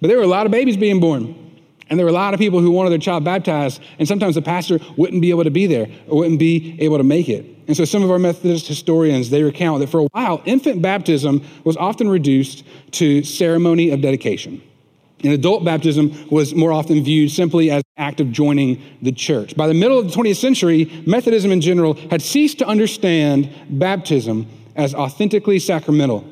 But 0.00 0.08
there 0.08 0.16
were 0.16 0.24
a 0.24 0.28
lot 0.28 0.46
of 0.46 0.52
babies 0.52 0.76
being 0.76 1.00
born. 1.00 1.42
And 1.88 1.98
there 1.98 2.04
were 2.04 2.10
a 2.10 2.14
lot 2.14 2.34
of 2.34 2.40
people 2.40 2.60
who 2.60 2.72
wanted 2.72 2.90
their 2.90 2.98
child 2.98 3.24
baptized, 3.24 3.80
and 3.98 4.08
sometimes 4.08 4.34
the 4.34 4.42
pastor 4.42 4.80
wouldn't 4.96 5.22
be 5.22 5.30
able 5.30 5.44
to 5.44 5.50
be 5.50 5.66
there 5.66 5.86
or 6.08 6.18
wouldn't 6.18 6.40
be 6.40 6.76
able 6.80 6.98
to 6.98 7.04
make 7.04 7.28
it. 7.28 7.46
And 7.68 7.76
so 7.76 7.84
some 7.84 8.02
of 8.02 8.10
our 8.10 8.18
Methodist 8.18 8.66
historians, 8.66 9.30
they 9.30 9.42
recount 9.42 9.80
that 9.80 9.88
for 9.88 10.00
a 10.00 10.04
while, 10.04 10.42
infant 10.44 10.82
baptism 10.82 11.44
was 11.64 11.76
often 11.76 12.08
reduced 12.08 12.64
to 12.92 13.22
ceremony 13.22 13.90
of 13.90 14.00
dedication. 14.00 14.62
And 15.24 15.32
adult 15.32 15.64
baptism 15.64 16.28
was 16.30 16.54
more 16.54 16.72
often 16.72 17.02
viewed 17.02 17.30
simply 17.30 17.70
as 17.70 17.82
an 17.96 18.04
act 18.04 18.20
of 18.20 18.32
joining 18.32 18.82
the 19.00 19.12
church. 19.12 19.56
By 19.56 19.66
the 19.66 19.74
middle 19.74 19.98
of 19.98 20.10
the 20.10 20.14
20th 20.14 20.36
century, 20.36 21.02
Methodism 21.06 21.50
in 21.50 21.60
general 21.60 21.94
had 22.10 22.20
ceased 22.20 22.58
to 22.58 22.66
understand 22.66 23.50
baptism 23.70 24.46
as 24.76 24.94
authentically 24.94 25.58
sacramental. 25.58 26.26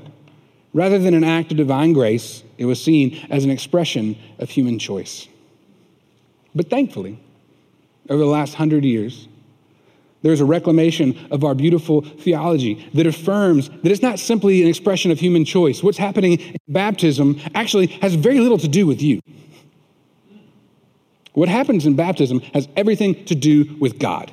Rather 0.74 0.98
than 0.98 1.14
an 1.14 1.24
act 1.24 1.50
of 1.50 1.56
divine 1.56 1.92
grace, 1.92 2.42
it 2.58 2.66
was 2.66 2.82
seen 2.82 3.26
as 3.30 3.44
an 3.44 3.50
expression 3.50 4.16
of 4.38 4.50
human 4.50 4.78
choice. 4.78 5.28
But 6.54 6.68
thankfully, 6.68 7.18
over 8.10 8.18
the 8.18 8.26
last 8.26 8.54
hundred 8.54 8.84
years, 8.84 9.28
there's 10.24 10.40
a 10.40 10.44
reclamation 10.46 11.28
of 11.30 11.44
our 11.44 11.54
beautiful 11.54 12.00
theology 12.00 12.88
that 12.94 13.06
affirms 13.06 13.68
that 13.68 13.92
it's 13.92 14.00
not 14.00 14.18
simply 14.18 14.62
an 14.62 14.68
expression 14.68 15.10
of 15.10 15.20
human 15.20 15.44
choice. 15.44 15.82
What's 15.82 15.98
happening 15.98 16.40
in 16.40 16.56
baptism 16.66 17.38
actually 17.54 17.88
has 17.88 18.14
very 18.14 18.40
little 18.40 18.56
to 18.56 18.66
do 18.66 18.86
with 18.86 19.02
you. 19.02 19.20
What 21.34 21.50
happens 21.50 21.84
in 21.84 21.94
baptism 21.94 22.40
has 22.54 22.66
everything 22.74 23.26
to 23.26 23.34
do 23.34 23.76
with 23.78 23.98
God 23.98 24.32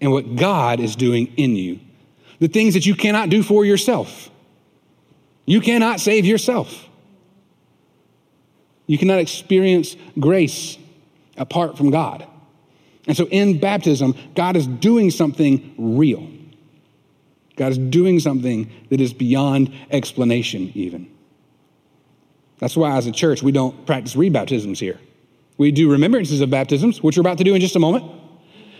and 0.00 0.10
what 0.10 0.34
God 0.34 0.80
is 0.80 0.96
doing 0.96 1.32
in 1.36 1.54
you. 1.54 1.78
The 2.40 2.48
things 2.48 2.74
that 2.74 2.84
you 2.84 2.96
cannot 2.96 3.28
do 3.28 3.44
for 3.44 3.64
yourself. 3.64 4.30
You 5.46 5.60
cannot 5.60 6.00
save 6.00 6.24
yourself. 6.24 6.88
You 8.88 8.98
cannot 8.98 9.20
experience 9.20 9.94
grace 10.18 10.76
apart 11.36 11.78
from 11.78 11.90
God. 11.90 12.26
And 13.06 13.16
so 13.16 13.26
in 13.26 13.58
baptism, 13.58 14.14
God 14.34 14.56
is 14.56 14.66
doing 14.66 15.10
something 15.10 15.74
real. 15.76 16.28
God 17.56 17.72
is 17.72 17.78
doing 17.78 18.20
something 18.20 18.70
that 18.90 19.00
is 19.00 19.12
beyond 19.12 19.72
explanation, 19.90 20.70
even. 20.74 21.10
That's 22.58 22.76
why, 22.76 22.96
as 22.96 23.06
a 23.06 23.12
church, 23.12 23.42
we 23.42 23.52
don't 23.52 23.86
practice 23.86 24.14
rebaptisms 24.14 24.78
here. 24.78 24.98
We 25.58 25.72
do 25.72 25.90
remembrances 25.90 26.40
of 26.40 26.50
baptisms, 26.50 27.02
which 27.02 27.16
we're 27.16 27.22
about 27.22 27.38
to 27.38 27.44
do 27.44 27.54
in 27.54 27.60
just 27.60 27.76
a 27.76 27.80
moment. 27.80 28.04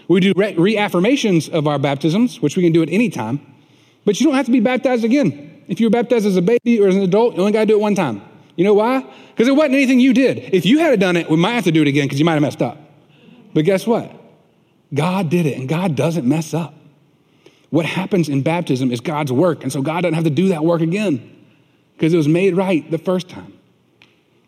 We 0.08 0.20
do 0.20 0.32
re- 0.36 0.54
reaffirmations 0.54 1.48
of 1.48 1.66
our 1.66 1.78
baptisms, 1.78 2.40
which 2.40 2.56
we 2.56 2.62
can 2.62 2.72
do 2.72 2.82
at 2.82 2.88
any 2.88 3.08
time. 3.08 3.40
But 4.04 4.20
you 4.20 4.26
don't 4.26 4.36
have 4.36 4.46
to 4.46 4.52
be 4.52 4.60
baptized 4.60 5.04
again. 5.04 5.64
If 5.68 5.80
you 5.80 5.86
were 5.86 5.90
baptized 5.90 6.26
as 6.26 6.36
a 6.36 6.42
baby 6.42 6.80
or 6.80 6.88
as 6.88 6.96
an 6.96 7.02
adult, 7.02 7.34
you 7.34 7.40
only 7.40 7.52
got 7.52 7.60
to 7.60 7.66
do 7.66 7.74
it 7.74 7.80
one 7.80 7.94
time. 7.94 8.22
You 8.56 8.64
know 8.64 8.74
why? 8.74 9.04
Because 9.30 9.48
it 9.48 9.52
wasn't 9.52 9.74
anything 9.74 10.00
you 10.00 10.12
did. 10.12 10.38
If 10.52 10.66
you 10.66 10.78
had 10.78 10.98
done 11.00 11.16
it, 11.16 11.30
we 11.30 11.36
might 11.36 11.52
have 11.52 11.64
to 11.64 11.72
do 11.72 11.82
it 11.82 11.88
again 11.88 12.04
because 12.04 12.18
you 12.18 12.24
might 12.24 12.34
have 12.34 12.42
messed 12.42 12.62
up. 12.62 12.78
But 13.54 13.64
guess 13.64 13.86
what? 13.86 14.10
God 14.94 15.30
did 15.30 15.46
it, 15.46 15.58
and 15.58 15.68
God 15.68 15.96
doesn't 15.96 16.26
mess 16.26 16.54
up. 16.54 16.74
What 17.70 17.86
happens 17.86 18.28
in 18.28 18.42
baptism 18.42 18.92
is 18.92 19.00
God's 19.00 19.32
work, 19.32 19.62
and 19.62 19.72
so 19.72 19.80
God 19.80 20.02
doesn't 20.02 20.14
have 20.14 20.24
to 20.24 20.30
do 20.30 20.48
that 20.48 20.64
work 20.64 20.82
again 20.82 21.28
because 21.94 22.12
it 22.12 22.18
was 22.18 22.28
made 22.28 22.56
right 22.56 22.88
the 22.90 22.98
first 22.98 23.28
time. 23.28 23.52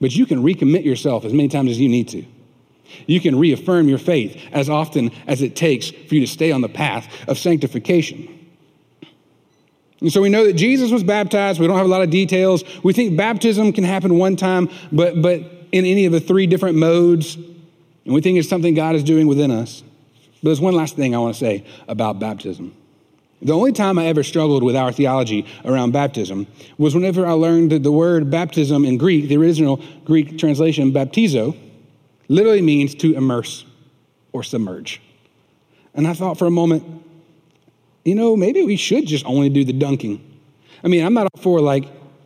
But 0.00 0.14
you 0.14 0.26
can 0.26 0.42
recommit 0.42 0.84
yourself 0.84 1.24
as 1.24 1.32
many 1.32 1.48
times 1.48 1.70
as 1.70 1.80
you 1.80 1.88
need 1.88 2.08
to. 2.08 2.24
You 3.06 3.20
can 3.20 3.38
reaffirm 3.38 3.88
your 3.88 3.98
faith 3.98 4.40
as 4.52 4.68
often 4.68 5.10
as 5.26 5.40
it 5.40 5.56
takes 5.56 5.90
for 5.90 6.14
you 6.14 6.20
to 6.20 6.26
stay 6.26 6.52
on 6.52 6.60
the 6.60 6.68
path 6.68 7.08
of 7.26 7.38
sanctification. 7.38 8.28
And 10.00 10.12
so 10.12 10.20
we 10.20 10.28
know 10.28 10.44
that 10.44 10.54
Jesus 10.54 10.90
was 10.90 11.02
baptized. 11.02 11.58
We 11.58 11.66
don't 11.66 11.78
have 11.78 11.86
a 11.86 11.88
lot 11.88 12.02
of 12.02 12.10
details. 12.10 12.62
We 12.82 12.92
think 12.92 13.16
baptism 13.16 13.72
can 13.72 13.84
happen 13.84 14.18
one 14.18 14.36
time, 14.36 14.68
but, 14.92 15.22
but 15.22 15.40
in 15.72 15.86
any 15.86 16.04
of 16.04 16.12
the 16.12 16.20
three 16.20 16.46
different 16.46 16.76
modes. 16.76 17.38
And 18.04 18.14
we 18.14 18.20
think 18.20 18.38
it's 18.38 18.48
something 18.48 18.74
God 18.74 18.94
is 18.94 19.02
doing 19.02 19.26
within 19.26 19.50
us. 19.50 19.82
But 20.42 20.50
there's 20.50 20.60
one 20.60 20.74
last 20.74 20.96
thing 20.96 21.14
I 21.14 21.18
want 21.18 21.34
to 21.34 21.40
say 21.40 21.64
about 21.88 22.18
baptism. 22.18 22.74
The 23.40 23.52
only 23.52 23.72
time 23.72 23.98
I 23.98 24.06
ever 24.06 24.22
struggled 24.22 24.62
with 24.62 24.76
our 24.76 24.92
theology 24.92 25.46
around 25.64 25.92
baptism 25.92 26.46
was 26.78 26.94
whenever 26.94 27.26
I 27.26 27.32
learned 27.32 27.72
that 27.72 27.82
the 27.82 27.92
word 27.92 28.30
baptism 28.30 28.84
in 28.84 28.96
Greek, 28.96 29.28
the 29.28 29.36
original 29.36 29.82
Greek 30.04 30.38
translation, 30.38 30.92
baptizo, 30.92 31.56
literally 32.28 32.62
means 32.62 32.94
to 32.96 33.14
immerse 33.14 33.66
or 34.32 34.42
submerge. 34.42 35.00
And 35.94 36.06
I 36.06 36.14
thought 36.14 36.38
for 36.38 36.46
a 36.46 36.50
moment, 36.50 36.84
you 38.04 38.14
know, 38.14 38.36
maybe 38.36 38.62
we 38.62 38.76
should 38.76 39.06
just 39.06 39.24
only 39.26 39.48
do 39.48 39.64
the 39.64 39.72
dunking. 39.72 40.22
I 40.82 40.88
mean, 40.88 41.04
I'm 41.04 41.14
not 41.14 41.28
for 41.38 41.60
like 41.60 41.84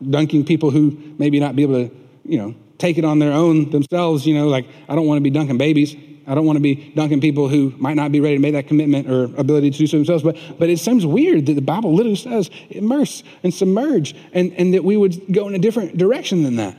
dunking 0.08 0.44
people 0.44 0.70
who 0.70 0.96
maybe 1.18 1.40
not 1.40 1.56
be 1.56 1.62
able 1.62 1.88
to, 1.88 1.94
you 2.24 2.38
know, 2.38 2.54
take 2.78 2.98
it 2.98 3.04
on 3.04 3.18
their 3.18 3.32
own 3.32 3.70
themselves. 3.70 4.26
You 4.26 4.34
know, 4.34 4.48
like 4.48 4.66
I 4.88 4.94
don't 4.94 5.06
want 5.06 5.18
to 5.18 5.22
be 5.22 5.30
dunking 5.30 5.58
babies. 5.58 5.96
I 6.28 6.34
don't 6.34 6.44
want 6.44 6.56
to 6.58 6.62
be 6.62 6.92
dunking 6.94 7.22
people 7.22 7.48
who 7.48 7.72
might 7.78 7.94
not 7.94 8.12
be 8.12 8.20
ready 8.20 8.36
to 8.36 8.40
make 8.40 8.52
that 8.52 8.68
commitment 8.68 9.10
or 9.10 9.24
ability 9.40 9.70
to 9.70 9.78
do 9.78 9.86
so 9.86 9.96
themselves. 9.96 10.22
But, 10.22 10.36
but 10.58 10.68
it 10.68 10.78
seems 10.78 11.06
weird 11.06 11.46
that 11.46 11.54
the 11.54 11.62
Bible 11.62 11.94
literally 11.94 12.16
says 12.16 12.50
immerse 12.68 13.22
and 13.42 13.52
submerge, 13.52 14.14
and, 14.34 14.52
and 14.52 14.74
that 14.74 14.84
we 14.84 14.98
would 14.98 15.32
go 15.32 15.48
in 15.48 15.54
a 15.54 15.58
different 15.58 15.96
direction 15.96 16.42
than 16.42 16.56
that. 16.56 16.76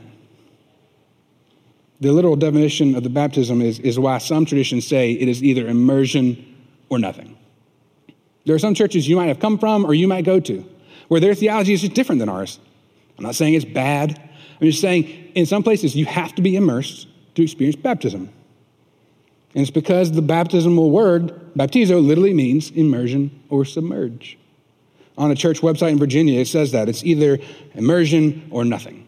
The 2.00 2.12
literal 2.12 2.36
definition 2.36 2.94
of 2.96 3.04
the 3.04 3.10
baptism 3.10 3.62
is, 3.62 3.80
is 3.80 3.98
why 3.98 4.20
some 4.20 4.46
traditions 4.46 4.86
say 4.86 5.14
it 5.14 5.28
is 5.28 5.44
either 5.44 5.68
immersion 5.68 6.56
or 6.90 7.00
nothing. 7.00 7.36
There 8.46 8.56
are 8.56 8.60
some 8.60 8.76
churches 8.76 9.08
you 9.08 9.16
might 9.16 9.28
have 9.28 9.40
come 9.40 9.58
from 9.58 9.84
or 9.84 9.96
you 9.96 10.08
might 10.08 10.26
go 10.26 10.40
to 10.40 10.64
where 11.08 11.20
their 11.20 11.34
theology 11.34 11.74
is 11.74 11.82
just 11.82 11.94
different 11.94 12.20
than 12.20 12.30
ours. 12.30 12.60
I'm 13.18 13.26
not 13.26 13.36
saying 13.36 13.56
it's 13.56 13.66
bad. 13.66 14.29
I'm 14.60 14.68
just 14.68 14.82
saying 14.82 15.32
in 15.36 15.46
some 15.46 15.64
places 15.64 15.96
you 15.96 16.06
have 16.06 16.36
to 16.36 16.42
be 16.42 16.56
immersed 16.56 17.08
to 17.36 17.44
experience 17.44 17.76
baptism. 17.76 18.30
And 19.56 19.62
it's 19.62 19.72
because 19.72 20.12
the 20.12 20.22
baptismal 20.22 20.92
word, 20.92 21.54
baptizo, 21.56 22.06
literally 22.06 22.34
means 22.34 22.70
immersion 22.72 23.44
or 23.50 23.66
submerge. 23.66 24.38
On 25.18 25.32
a 25.32 25.36
church 25.36 25.62
website 25.62 25.92
in 25.92 26.00
Virginia, 26.00 26.40
it 26.40 26.48
says 26.48 26.72
that 26.72 26.88
it's 26.88 27.04
either 27.04 27.40
immersion 27.74 28.48
or 28.52 28.64
nothing. 28.64 29.08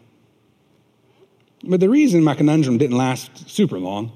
But 1.64 1.80
the 1.80 1.90
reason 1.90 2.24
my 2.24 2.34
conundrum 2.34 2.78
didn't 2.78 2.98
last 2.98 3.50
super 3.50 3.78
long 3.78 4.12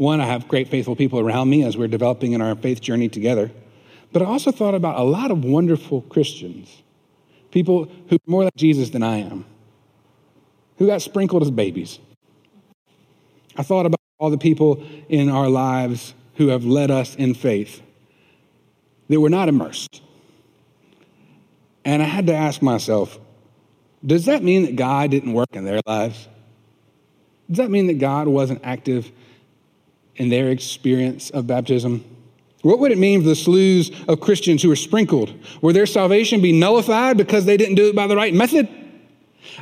one, 0.00 0.18
I 0.18 0.24
have 0.24 0.48
great 0.48 0.68
faithful 0.68 0.96
people 0.96 1.20
around 1.20 1.50
me 1.50 1.62
as 1.62 1.76
we're 1.76 1.86
developing 1.86 2.32
in 2.32 2.40
our 2.40 2.56
faith 2.56 2.80
journey 2.80 3.10
together. 3.10 3.50
But 4.12 4.22
I 4.22 4.24
also 4.24 4.50
thought 4.50 4.74
about 4.74 4.98
a 4.98 5.02
lot 5.02 5.30
of 5.30 5.44
wonderful 5.44 6.00
Christians, 6.00 6.82
people 7.50 7.86
who 8.08 8.16
are 8.16 8.26
more 8.26 8.44
like 8.44 8.56
Jesus 8.56 8.88
than 8.88 9.02
I 9.02 9.18
am. 9.18 9.44
Who 10.80 10.86
got 10.86 11.02
sprinkled 11.02 11.42
as 11.42 11.50
babies. 11.50 11.98
I 13.54 13.62
thought 13.62 13.84
about 13.84 14.00
all 14.18 14.30
the 14.30 14.38
people 14.38 14.82
in 15.10 15.28
our 15.28 15.48
lives 15.50 16.14
who 16.36 16.48
have 16.48 16.64
led 16.64 16.90
us 16.90 17.14
in 17.14 17.34
faith 17.34 17.82
that 19.10 19.20
were 19.20 19.28
not 19.28 19.50
immersed. 19.50 20.00
And 21.84 22.02
I 22.02 22.06
had 22.06 22.26
to 22.28 22.34
ask 22.34 22.62
myself, 22.62 23.18
does 24.04 24.24
that 24.24 24.42
mean 24.42 24.62
that 24.62 24.76
God 24.76 25.10
didn't 25.10 25.34
work 25.34 25.50
in 25.52 25.66
their 25.66 25.80
lives? 25.86 26.28
Does 27.50 27.58
that 27.58 27.70
mean 27.70 27.86
that 27.88 27.98
God 27.98 28.26
wasn't 28.26 28.62
active 28.64 29.12
in 30.16 30.30
their 30.30 30.48
experience 30.48 31.28
of 31.28 31.46
baptism? 31.46 32.02
What 32.62 32.78
would 32.78 32.90
it 32.90 32.98
mean 32.98 33.20
for 33.20 33.28
the 33.28 33.36
slews 33.36 33.90
of 34.08 34.20
Christians 34.20 34.62
who 34.62 34.70
were 34.70 34.76
sprinkled? 34.76 35.34
Would 35.60 35.76
their 35.76 35.84
salvation 35.84 36.40
be 36.40 36.58
nullified 36.58 37.18
because 37.18 37.44
they 37.44 37.58
didn't 37.58 37.74
do 37.74 37.88
it 37.88 37.94
by 37.94 38.06
the 38.06 38.16
right 38.16 38.32
method? 38.32 38.79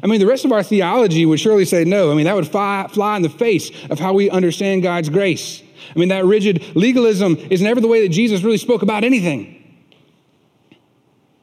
I 0.02 0.06
mean, 0.06 0.20
the 0.20 0.26
rest 0.26 0.44
of 0.44 0.52
our 0.52 0.62
theology 0.62 1.26
would 1.26 1.40
surely 1.40 1.64
say 1.64 1.84
no. 1.84 2.10
I 2.10 2.14
mean, 2.14 2.24
that 2.24 2.34
would 2.34 2.48
fly, 2.48 2.86
fly 2.92 3.16
in 3.16 3.22
the 3.22 3.28
face 3.28 3.70
of 3.90 3.98
how 3.98 4.12
we 4.12 4.30
understand 4.30 4.82
God's 4.82 5.08
grace. 5.08 5.62
I 5.94 5.98
mean, 5.98 6.08
that 6.08 6.24
rigid 6.24 6.76
legalism 6.76 7.36
is 7.50 7.62
never 7.62 7.80
the 7.80 7.88
way 7.88 8.02
that 8.06 8.12
Jesus 8.12 8.42
really 8.42 8.58
spoke 8.58 8.82
about 8.82 9.04
anything. 9.04 9.54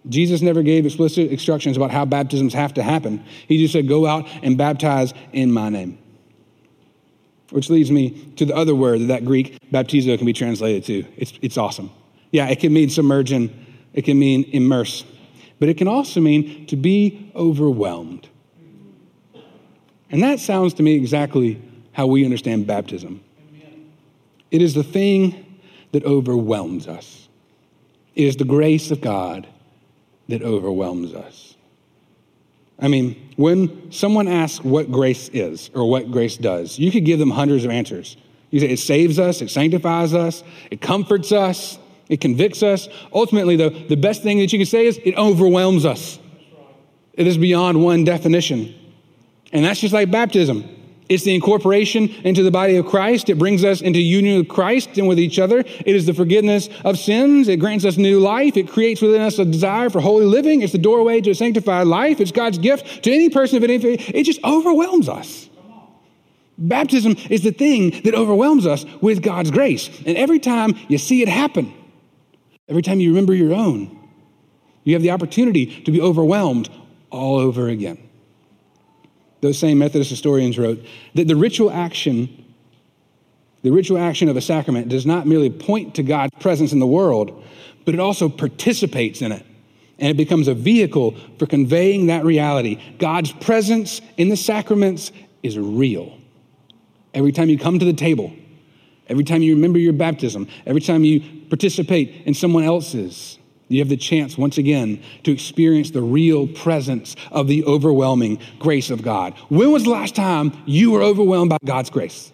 Jesus 0.08 0.42
never 0.42 0.62
gave 0.62 0.86
explicit 0.86 1.32
instructions 1.32 1.78
about 1.78 1.92
how 1.92 2.06
baptisms 2.06 2.54
have 2.54 2.76
to 2.76 2.84
happen. 2.84 3.24
He 3.48 3.58
just 3.58 3.74
said, 3.74 3.88
Go 3.88 4.06
out 4.06 4.28
and 4.44 4.58
baptize 4.58 5.14
in 5.34 5.52
my 5.52 5.70
name. 5.70 5.98
Which 7.50 7.70
leads 7.70 7.92
me 7.92 8.34
to 8.38 8.46
the 8.46 8.56
other 8.56 8.76
word 8.76 9.02
that 9.02 9.08
that 9.08 9.26
Greek 9.26 9.58
baptizo 9.72 10.18
can 10.18 10.26
be 10.26 10.34
translated 10.34 10.84
to. 10.86 11.06
It's, 11.18 11.34
it's 11.42 11.58
awesome. 11.58 11.92
Yeah, 12.32 12.48
it 12.48 12.60
can 12.60 12.74
mean 12.74 12.90
submerging, 12.90 13.54
it 13.94 14.04
can 14.04 14.20
mean 14.20 14.44
immerse, 14.52 15.06
but 15.60 15.70
it 15.70 15.78
can 15.78 15.88
also 15.88 16.20
mean 16.20 16.66
to 16.68 16.76
be 16.76 17.32
overwhelmed. 17.36 18.30
And 20.16 20.24
that 20.24 20.40
sounds 20.40 20.76
to 20.76 20.82
me 20.82 20.94
exactly 20.94 21.62
how 21.92 22.08
we 22.08 22.24
understand 22.24 22.66
baptism. 22.66 23.22
It 24.50 24.62
is 24.62 24.74
the 24.74 24.82
thing 24.82 25.60
that 25.92 26.06
overwhelms 26.06 26.88
us. 26.88 27.28
It 28.16 28.24
is 28.24 28.38
the 28.38 28.46
grace 28.46 28.92
of 28.92 29.02
God 29.02 29.46
that 30.30 30.42
overwhelms 30.42 31.14
us. 31.14 31.56
I 32.80 32.88
mean, 32.88 33.30
when 33.36 33.92
someone 33.92 34.30
asks 34.30 34.64
what 34.64 34.90
grace 34.90 35.28
is 35.34 35.70
or 35.74 35.90
what 35.90 36.10
grace 36.12 36.38
does, 36.38 36.80
you 36.80 36.92
could 36.92 37.04
give 37.04 37.20
them 37.20 37.32
hundreds 37.32 37.66
of 37.66 37.72
answers. 37.72 38.16
You 38.52 38.62
say 38.62 38.70
it 38.70 38.80
saves 38.80 39.20
us, 39.20 39.42
it 39.42 39.50
sanctifies 39.50 40.14
us, 40.14 40.46
it 40.72 40.80
comforts 40.80 41.34
us, 41.34 41.78
it 42.08 42.22
convicts 42.22 42.64
us. 42.64 42.88
Ultimately, 43.12 43.58
though, 43.58 43.68
the 43.68 43.98
best 43.98 44.24
thing 44.24 44.38
that 44.38 44.54
you 44.54 44.60
can 44.60 44.66
say 44.66 44.86
is 44.86 44.98
it 45.04 45.18
overwhelms 45.18 45.86
us. 45.86 46.20
It 47.16 47.28
is 47.28 47.38
beyond 47.38 47.84
one 47.84 48.06
definition. 48.06 48.76
And 49.52 49.64
that's 49.64 49.80
just 49.80 49.94
like 49.94 50.12
baptism. 50.12 50.70
It's 51.08 51.24
the 51.24 51.36
incorporation 51.36 52.10
into 52.24 52.42
the 52.42 52.50
body 52.50 52.78
of 52.78 52.88
Christ. 52.88 53.30
It 53.30 53.38
brings 53.38 53.64
us 53.64 53.82
into 53.82 54.00
union 54.00 54.40
with 54.40 54.48
Christ 54.48 54.98
and 54.98 55.08
with 55.08 55.20
each 55.20 55.38
other. 55.38 55.60
It 55.60 55.96
is 55.96 56.08
the 56.08 56.14
forgiveness 56.14 56.68
of 56.84 56.98
sins. 56.98 57.48
It 57.48 57.58
grants 57.58 57.86
us 57.86 57.98
new 57.98 58.20
life. 58.20 58.58
It 58.58 58.68
creates 58.68 59.02
within 59.02 59.22
us 59.22 59.38
a 59.38 59.46
desire 59.46 59.92
for 59.92 60.02
holy 60.02 60.26
living. 60.26 60.62
It's 60.62 60.72
the 60.72 60.80
doorway 60.80 61.22
to 61.22 61.32
a 61.32 61.36
sanctified 61.36 61.86
life. 61.86 62.20
It's 62.20 62.32
God's 62.32 62.58
gift 62.58 63.04
to 63.04 63.14
any 63.14 63.30
person 63.30 63.58
of 63.58 63.64
any 63.64 63.78
faith. 63.78 64.10
It 64.14 64.24
just 64.24 64.44
overwhelms 64.44 65.08
us. 65.08 65.48
Baptism 66.58 67.16
is 67.30 67.44
the 67.44 67.52
thing 67.52 68.02
that 68.04 68.16
overwhelms 68.16 68.66
us 68.66 68.86
with 69.02 69.22
God's 69.22 69.52
grace. 69.52 69.90
And 70.08 70.18
every 70.18 70.40
time 70.40 70.74
you 70.88 70.98
see 70.98 71.22
it 71.22 71.28
happen, 71.28 71.72
every 72.68 72.82
time 72.82 73.00
you 73.00 73.10
remember 73.10 73.34
your 73.34 73.54
own, 73.54 73.96
you 74.84 74.94
have 74.94 75.04
the 75.04 75.12
opportunity 75.12 75.82
to 75.84 75.92
be 75.92 76.02
overwhelmed 76.02 76.70
all 77.12 77.38
over 77.38 77.68
again 77.68 78.05
those 79.46 79.60
same 79.60 79.78
Methodist 79.78 80.10
historians 80.10 80.58
wrote 80.58 80.84
that 81.14 81.28
the 81.28 81.36
ritual 81.36 81.72
action, 81.72 82.46
the 83.62 83.72
ritual 83.72 83.98
action 83.98 84.28
of 84.28 84.36
a 84.36 84.42
sacrament 84.42 84.90
does 84.90 85.06
not 85.06 85.28
merely 85.28 85.50
point 85.50 85.96
to 85.96 86.04
God's 86.04 86.34
presence 86.40 86.74
in 86.74 86.80
the 86.80 86.88
world, 86.88 87.44
but 87.86 87.94
it 87.94 88.00
also 88.00 88.28
participates 88.28 89.22
in 89.22 89.32
it. 89.32 89.46
And 89.98 90.10
it 90.10 90.18
becomes 90.18 90.48
a 90.48 90.54
vehicle 90.54 91.16
for 91.40 91.46
conveying 91.46 92.08
that 92.08 92.26
reality. 92.26 92.82
God's 93.00 93.32
presence 93.32 94.02
in 94.18 94.28
the 94.30 94.36
sacraments 94.36 95.12
is 95.42 95.58
real. 95.58 96.18
Every 97.14 97.32
time 97.32 97.48
you 97.48 97.58
come 97.58 97.80
to 97.80 97.86
the 97.86 97.94
table, 97.94 98.34
every 99.08 99.24
time 99.24 99.42
you 99.42 99.56
remember 99.56 99.80
your 99.80 99.94
baptism, 99.94 100.50
every 100.66 100.82
time 100.82 101.06
you 101.06 101.22
participate 101.48 102.24
in 102.26 102.34
someone 102.34 102.64
else's, 102.64 103.40
you 103.68 103.80
have 103.80 103.90
the 103.90 103.98
chance 103.98 104.38
once 104.38 104.58
again 104.58 105.02
to 105.24 105.32
experience 105.32 105.92
the 105.92 106.02
real 106.02 106.48
presence 106.48 107.16
of 107.32 107.48
the 107.48 107.64
overwhelming 107.66 108.40
grace 108.60 108.90
of 108.90 109.02
God. 109.02 109.34
When 109.50 109.72
was 109.72 109.84
the 109.84 109.90
last 109.90 110.16
time 110.16 110.52
you 110.66 110.92
were 110.92 111.02
overwhelmed 111.02 111.50
by 111.50 111.58
God's 111.66 111.90
grace? 111.90 112.32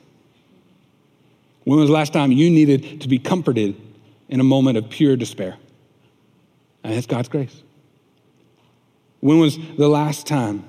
When 1.63 1.79
was 1.79 1.87
the 1.87 1.93
last 1.93 2.11
time 2.11 2.31
you 2.31 2.49
needed 2.49 3.01
to 3.01 3.07
be 3.07 3.19
comforted 3.19 3.75
in 4.27 4.39
a 4.39 4.43
moment 4.43 4.77
of 4.77 4.89
pure 4.89 5.15
despair? 5.15 5.57
And 6.83 6.93
it's 6.93 7.07
God's 7.07 7.29
grace. 7.29 7.63
When 9.19 9.39
was 9.39 9.57
the 9.77 9.87
last 9.87 10.25
time 10.25 10.67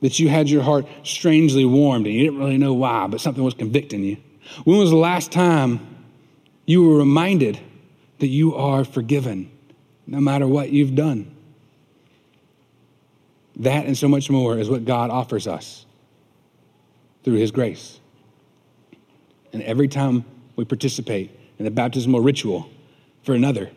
that 0.00 0.18
you 0.18 0.28
had 0.28 0.48
your 0.48 0.62
heart 0.62 0.86
strangely 1.02 1.64
warmed 1.64 2.06
and 2.06 2.14
you 2.14 2.24
didn't 2.24 2.38
really 2.38 2.56
know 2.56 2.72
why, 2.72 3.06
but 3.08 3.20
something 3.20 3.42
was 3.42 3.54
convicting 3.54 4.04
you? 4.04 4.16
When 4.64 4.78
was 4.78 4.90
the 4.90 4.96
last 4.96 5.32
time 5.32 5.80
you 6.66 6.88
were 6.88 6.98
reminded 6.98 7.58
that 8.20 8.28
you 8.28 8.54
are 8.54 8.84
forgiven? 8.84 9.50
No 10.06 10.20
matter 10.20 10.46
what 10.46 10.70
you've 10.70 10.94
done. 10.94 11.34
That 13.56 13.86
and 13.86 13.96
so 13.96 14.08
much 14.08 14.30
more 14.30 14.58
is 14.58 14.68
what 14.68 14.84
God 14.84 15.10
offers 15.10 15.46
us 15.46 15.86
through 17.22 17.34
His 17.34 17.50
grace. 17.50 18.00
And 19.52 19.62
every 19.62 19.88
time 19.88 20.24
we 20.56 20.64
participate 20.64 21.30
in 21.58 21.64
the 21.64 21.70
baptismal 21.70 22.20
ritual 22.20 22.68
for 23.22 23.34
another, 23.34 23.70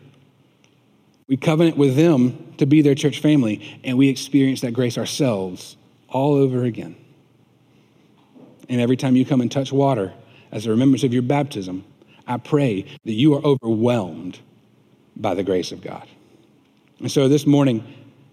we 1.28 1.36
covenant 1.36 1.76
with 1.76 1.94
them 1.94 2.54
to 2.56 2.66
be 2.66 2.82
their 2.82 2.94
church 2.94 3.20
family, 3.20 3.80
and 3.84 3.96
we 3.96 4.08
experience 4.08 4.62
that 4.62 4.72
grace 4.72 4.98
ourselves 4.98 5.76
all 6.08 6.34
over 6.34 6.64
again. 6.64 6.96
And 8.68 8.80
every 8.80 8.96
time 8.96 9.14
you 9.14 9.24
come 9.24 9.40
and 9.40 9.52
touch 9.52 9.72
water 9.72 10.12
as 10.50 10.66
a 10.66 10.70
remembrance 10.70 11.04
of 11.04 11.12
your 11.12 11.22
baptism, 11.22 11.84
I 12.26 12.38
pray 12.38 12.86
that 13.04 13.12
you 13.12 13.34
are 13.34 13.44
overwhelmed 13.44 14.40
by 15.16 15.34
the 15.34 15.42
grace 15.42 15.70
of 15.70 15.80
God. 15.80 16.06
And 17.00 17.10
so 17.10 17.28
this 17.28 17.46
morning, 17.46 17.84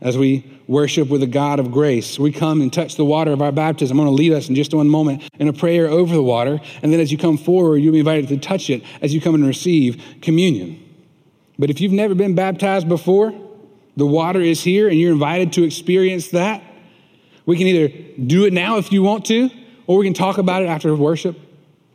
as 0.01 0.17
we 0.17 0.59
worship 0.67 1.09
with 1.09 1.21
the 1.21 1.27
God 1.27 1.59
of 1.59 1.71
grace, 1.71 2.17
we 2.19 2.31
come 2.31 2.61
and 2.61 2.71
touch 2.71 2.95
the 2.95 3.05
water 3.05 3.31
of 3.31 3.41
our 3.41 3.51
baptism. 3.51 3.99
I'm 3.99 4.05
going 4.05 4.15
to 4.15 4.21
lead 4.21 4.33
us 4.33 4.49
in 4.49 4.55
just 4.55 4.73
one 4.73 4.89
moment 4.89 5.23
in 5.39 5.47
a 5.47 5.53
prayer 5.53 5.87
over 5.87 6.13
the 6.13 6.23
water. 6.23 6.59
And 6.81 6.91
then 6.91 6.99
as 6.99 7.11
you 7.11 7.17
come 7.17 7.37
forward, 7.37 7.77
you'll 7.77 7.93
be 7.93 7.99
invited 7.99 8.27
to 8.29 8.37
touch 8.37 8.69
it 8.69 8.83
as 9.01 9.13
you 9.13 9.21
come 9.21 9.35
and 9.35 9.45
receive 9.45 10.03
communion. 10.21 10.81
But 11.57 11.69
if 11.69 11.79
you've 11.79 11.91
never 11.91 12.15
been 12.15 12.35
baptized 12.35 12.89
before, 12.89 13.33
the 13.95 14.05
water 14.05 14.41
is 14.41 14.61
here 14.61 14.89
and 14.89 14.99
you're 14.99 15.13
invited 15.13 15.53
to 15.53 15.63
experience 15.63 16.29
that. 16.29 16.61
We 17.45 17.57
can 17.57 17.67
either 17.67 17.93
do 18.25 18.45
it 18.45 18.53
now 18.53 18.77
if 18.77 18.91
you 18.91 19.03
want 19.03 19.25
to, 19.25 19.49
or 19.87 19.97
we 19.99 20.05
can 20.05 20.13
talk 20.13 20.37
about 20.37 20.63
it 20.63 20.65
after 20.65 20.93
worship. 20.95 21.39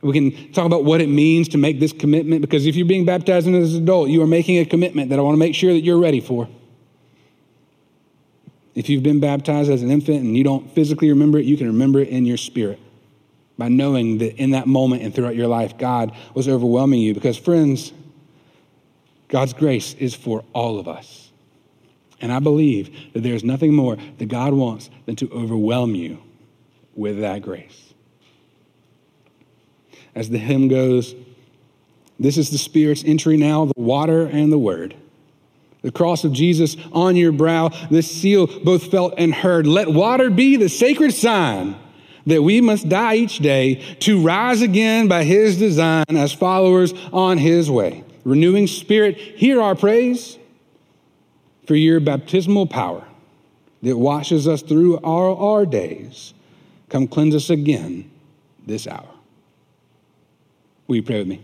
We 0.01 0.13
can 0.13 0.53
talk 0.53 0.65
about 0.65 0.85
what 0.85 1.03
it 1.03 1.09
means 1.09 1.49
to 1.49 1.59
make 1.59 1.79
this 1.79 1.93
commitment 1.93 2.41
because 2.41 2.65
if 2.65 2.75
you're 2.75 2.87
being 2.87 3.05
baptized 3.05 3.47
as 3.49 3.75
an 3.75 3.83
adult, 3.83 4.09
you 4.09 4.23
are 4.23 4.27
making 4.27 4.59
a 4.59 4.65
commitment 4.65 5.11
that 5.11 5.19
I 5.19 5.23
want 5.23 5.35
to 5.35 5.39
make 5.39 5.55
sure 5.55 5.75
that 5.75 5.81
you're 5.81 5.99
ready 5.99 6.21
for. 6.21 6.49
If 8.75 8.89
you've 8.89 9.03
been 9.03 9.21
baptized 9.21 9.71
as 9.71 9.83
an 9.83 9.91
infant 9.91 10.23
and 10.23 10.37
you 10.37 10.45
don't 10.45 10.73
physically 10.75 11.11
remember 11.11 11.39
it, 11.39 11.45
you 11.45 11.57
can 11.57 11.67
remember 11.67 12.01
it 12.01 12.09
in 12.09 12.25
your 12.25 12.37
spirit 12.37 12.79
by 13.59 13.69
knowing 13.69 14.19
that 14.19 14.37
in 14.37 14.53
that 14.53 14.67
moment 14.67 15.03
and 15.03 15.15
throughout 15.15 15.37
your 15.37 15.49
life, 15.49 15.77
God 15.77 16.15
was 16.35 16.49
overwhelming 16.49 17.01
you. 17.01 17.13
Because, 17.13 17.37
friends, 17.37 17.93
God's 19.29 19.53
grace 19.53 19.95
is 19.95 20.15
for 20.15 20.45
all 20.53 20.79
of 20.79 20.89
us. 20.89 21.31
And 22.21 22.33
I 22.33 22.39
believe 22.39 23.13
that 23.13 23.23
there's 23.23 23.45
nothing 23.45 23.75
more 23.75 23.97
that 24.19 24.27
God 24.27 24.53
wants 24.53 24.91
than 25.07 25.17
to 25.17 25.31
overwhelm 25.31 25.95
you 25.95 26.19
with 26.95 27.21
that 27.21 27.43
grace. 27.43 27.95
As 30.15 30.29
the 30.29 30.39
hymn 30.39 30.69
goes, 30.69 31.15
this 32.19 32.37
is 32.37 32.51
the 32.51 32.59
Spirit's 32.59 33.05
entry 33.05 33.37
now, 33.37 33.65
the 33.65 33.73
water 33.77 34.27
and 34.27 34.53
the 34.53 34.59
word 34.59 34.95
the 35.83 35.93
cross 35.93 36.25
of 36.25 36.33
Jesus 36.33 36.77
on 36.93 37.17
your 37.17 37.33
brow, 37.33 37.71
this 37.91 38.11
seal 38.11 38.47
both 38.65 38.91
felt 38.91 39.15
and 39.17 39.35
heard. 39.35 39.67
Let 39.67 39.89
water 39.89 40.31
be 40.31 40.57
the 40.57 40.69
sacred 40.69 41.13
sign 41.13 41.77
that 42.27 42.43
we 42.43 42.61
must 42.61 42.89
die 42.89 43.17
each 43.17 43.39
day 43.39 43.77
to 44.01 44.21
rise 44.21 44.63
again 44.63 45.09
by 45.09 45.25
his 45.25 45.59
design 45.59 46.05
as 46.11 46.33
followers 46.33 46.93
on 47.13 47.39
his 47.39 47.71
way. 47.71 48.05
Renewing 48.25 48.67
spirit, 48.67 49.17
hear 49.17 49.61
our 49.63 49.75
praise 49.75 50.39
for 51.67 51.75
your 51.75 52.01
baptismal 52.01 52.67
power 52.67 53.05
that 53.83 53.97
washes 53.97 54.47
us 54.47 54.61
through 54.61 54.99
all 54.99 55.55
our 55.55 55.65
days. 55.65 56.35
Come 56.91 57.09
cleanse 57.09 57.35
us 57.35 57.49
again 57.49 58.11
this 58.67 58.87
hour. 58.87 59.09
Will 60.87 60.97
you 60.97 61.03
pray 61.03 61.19
with 61.21 61.29
me? 61.29 61.41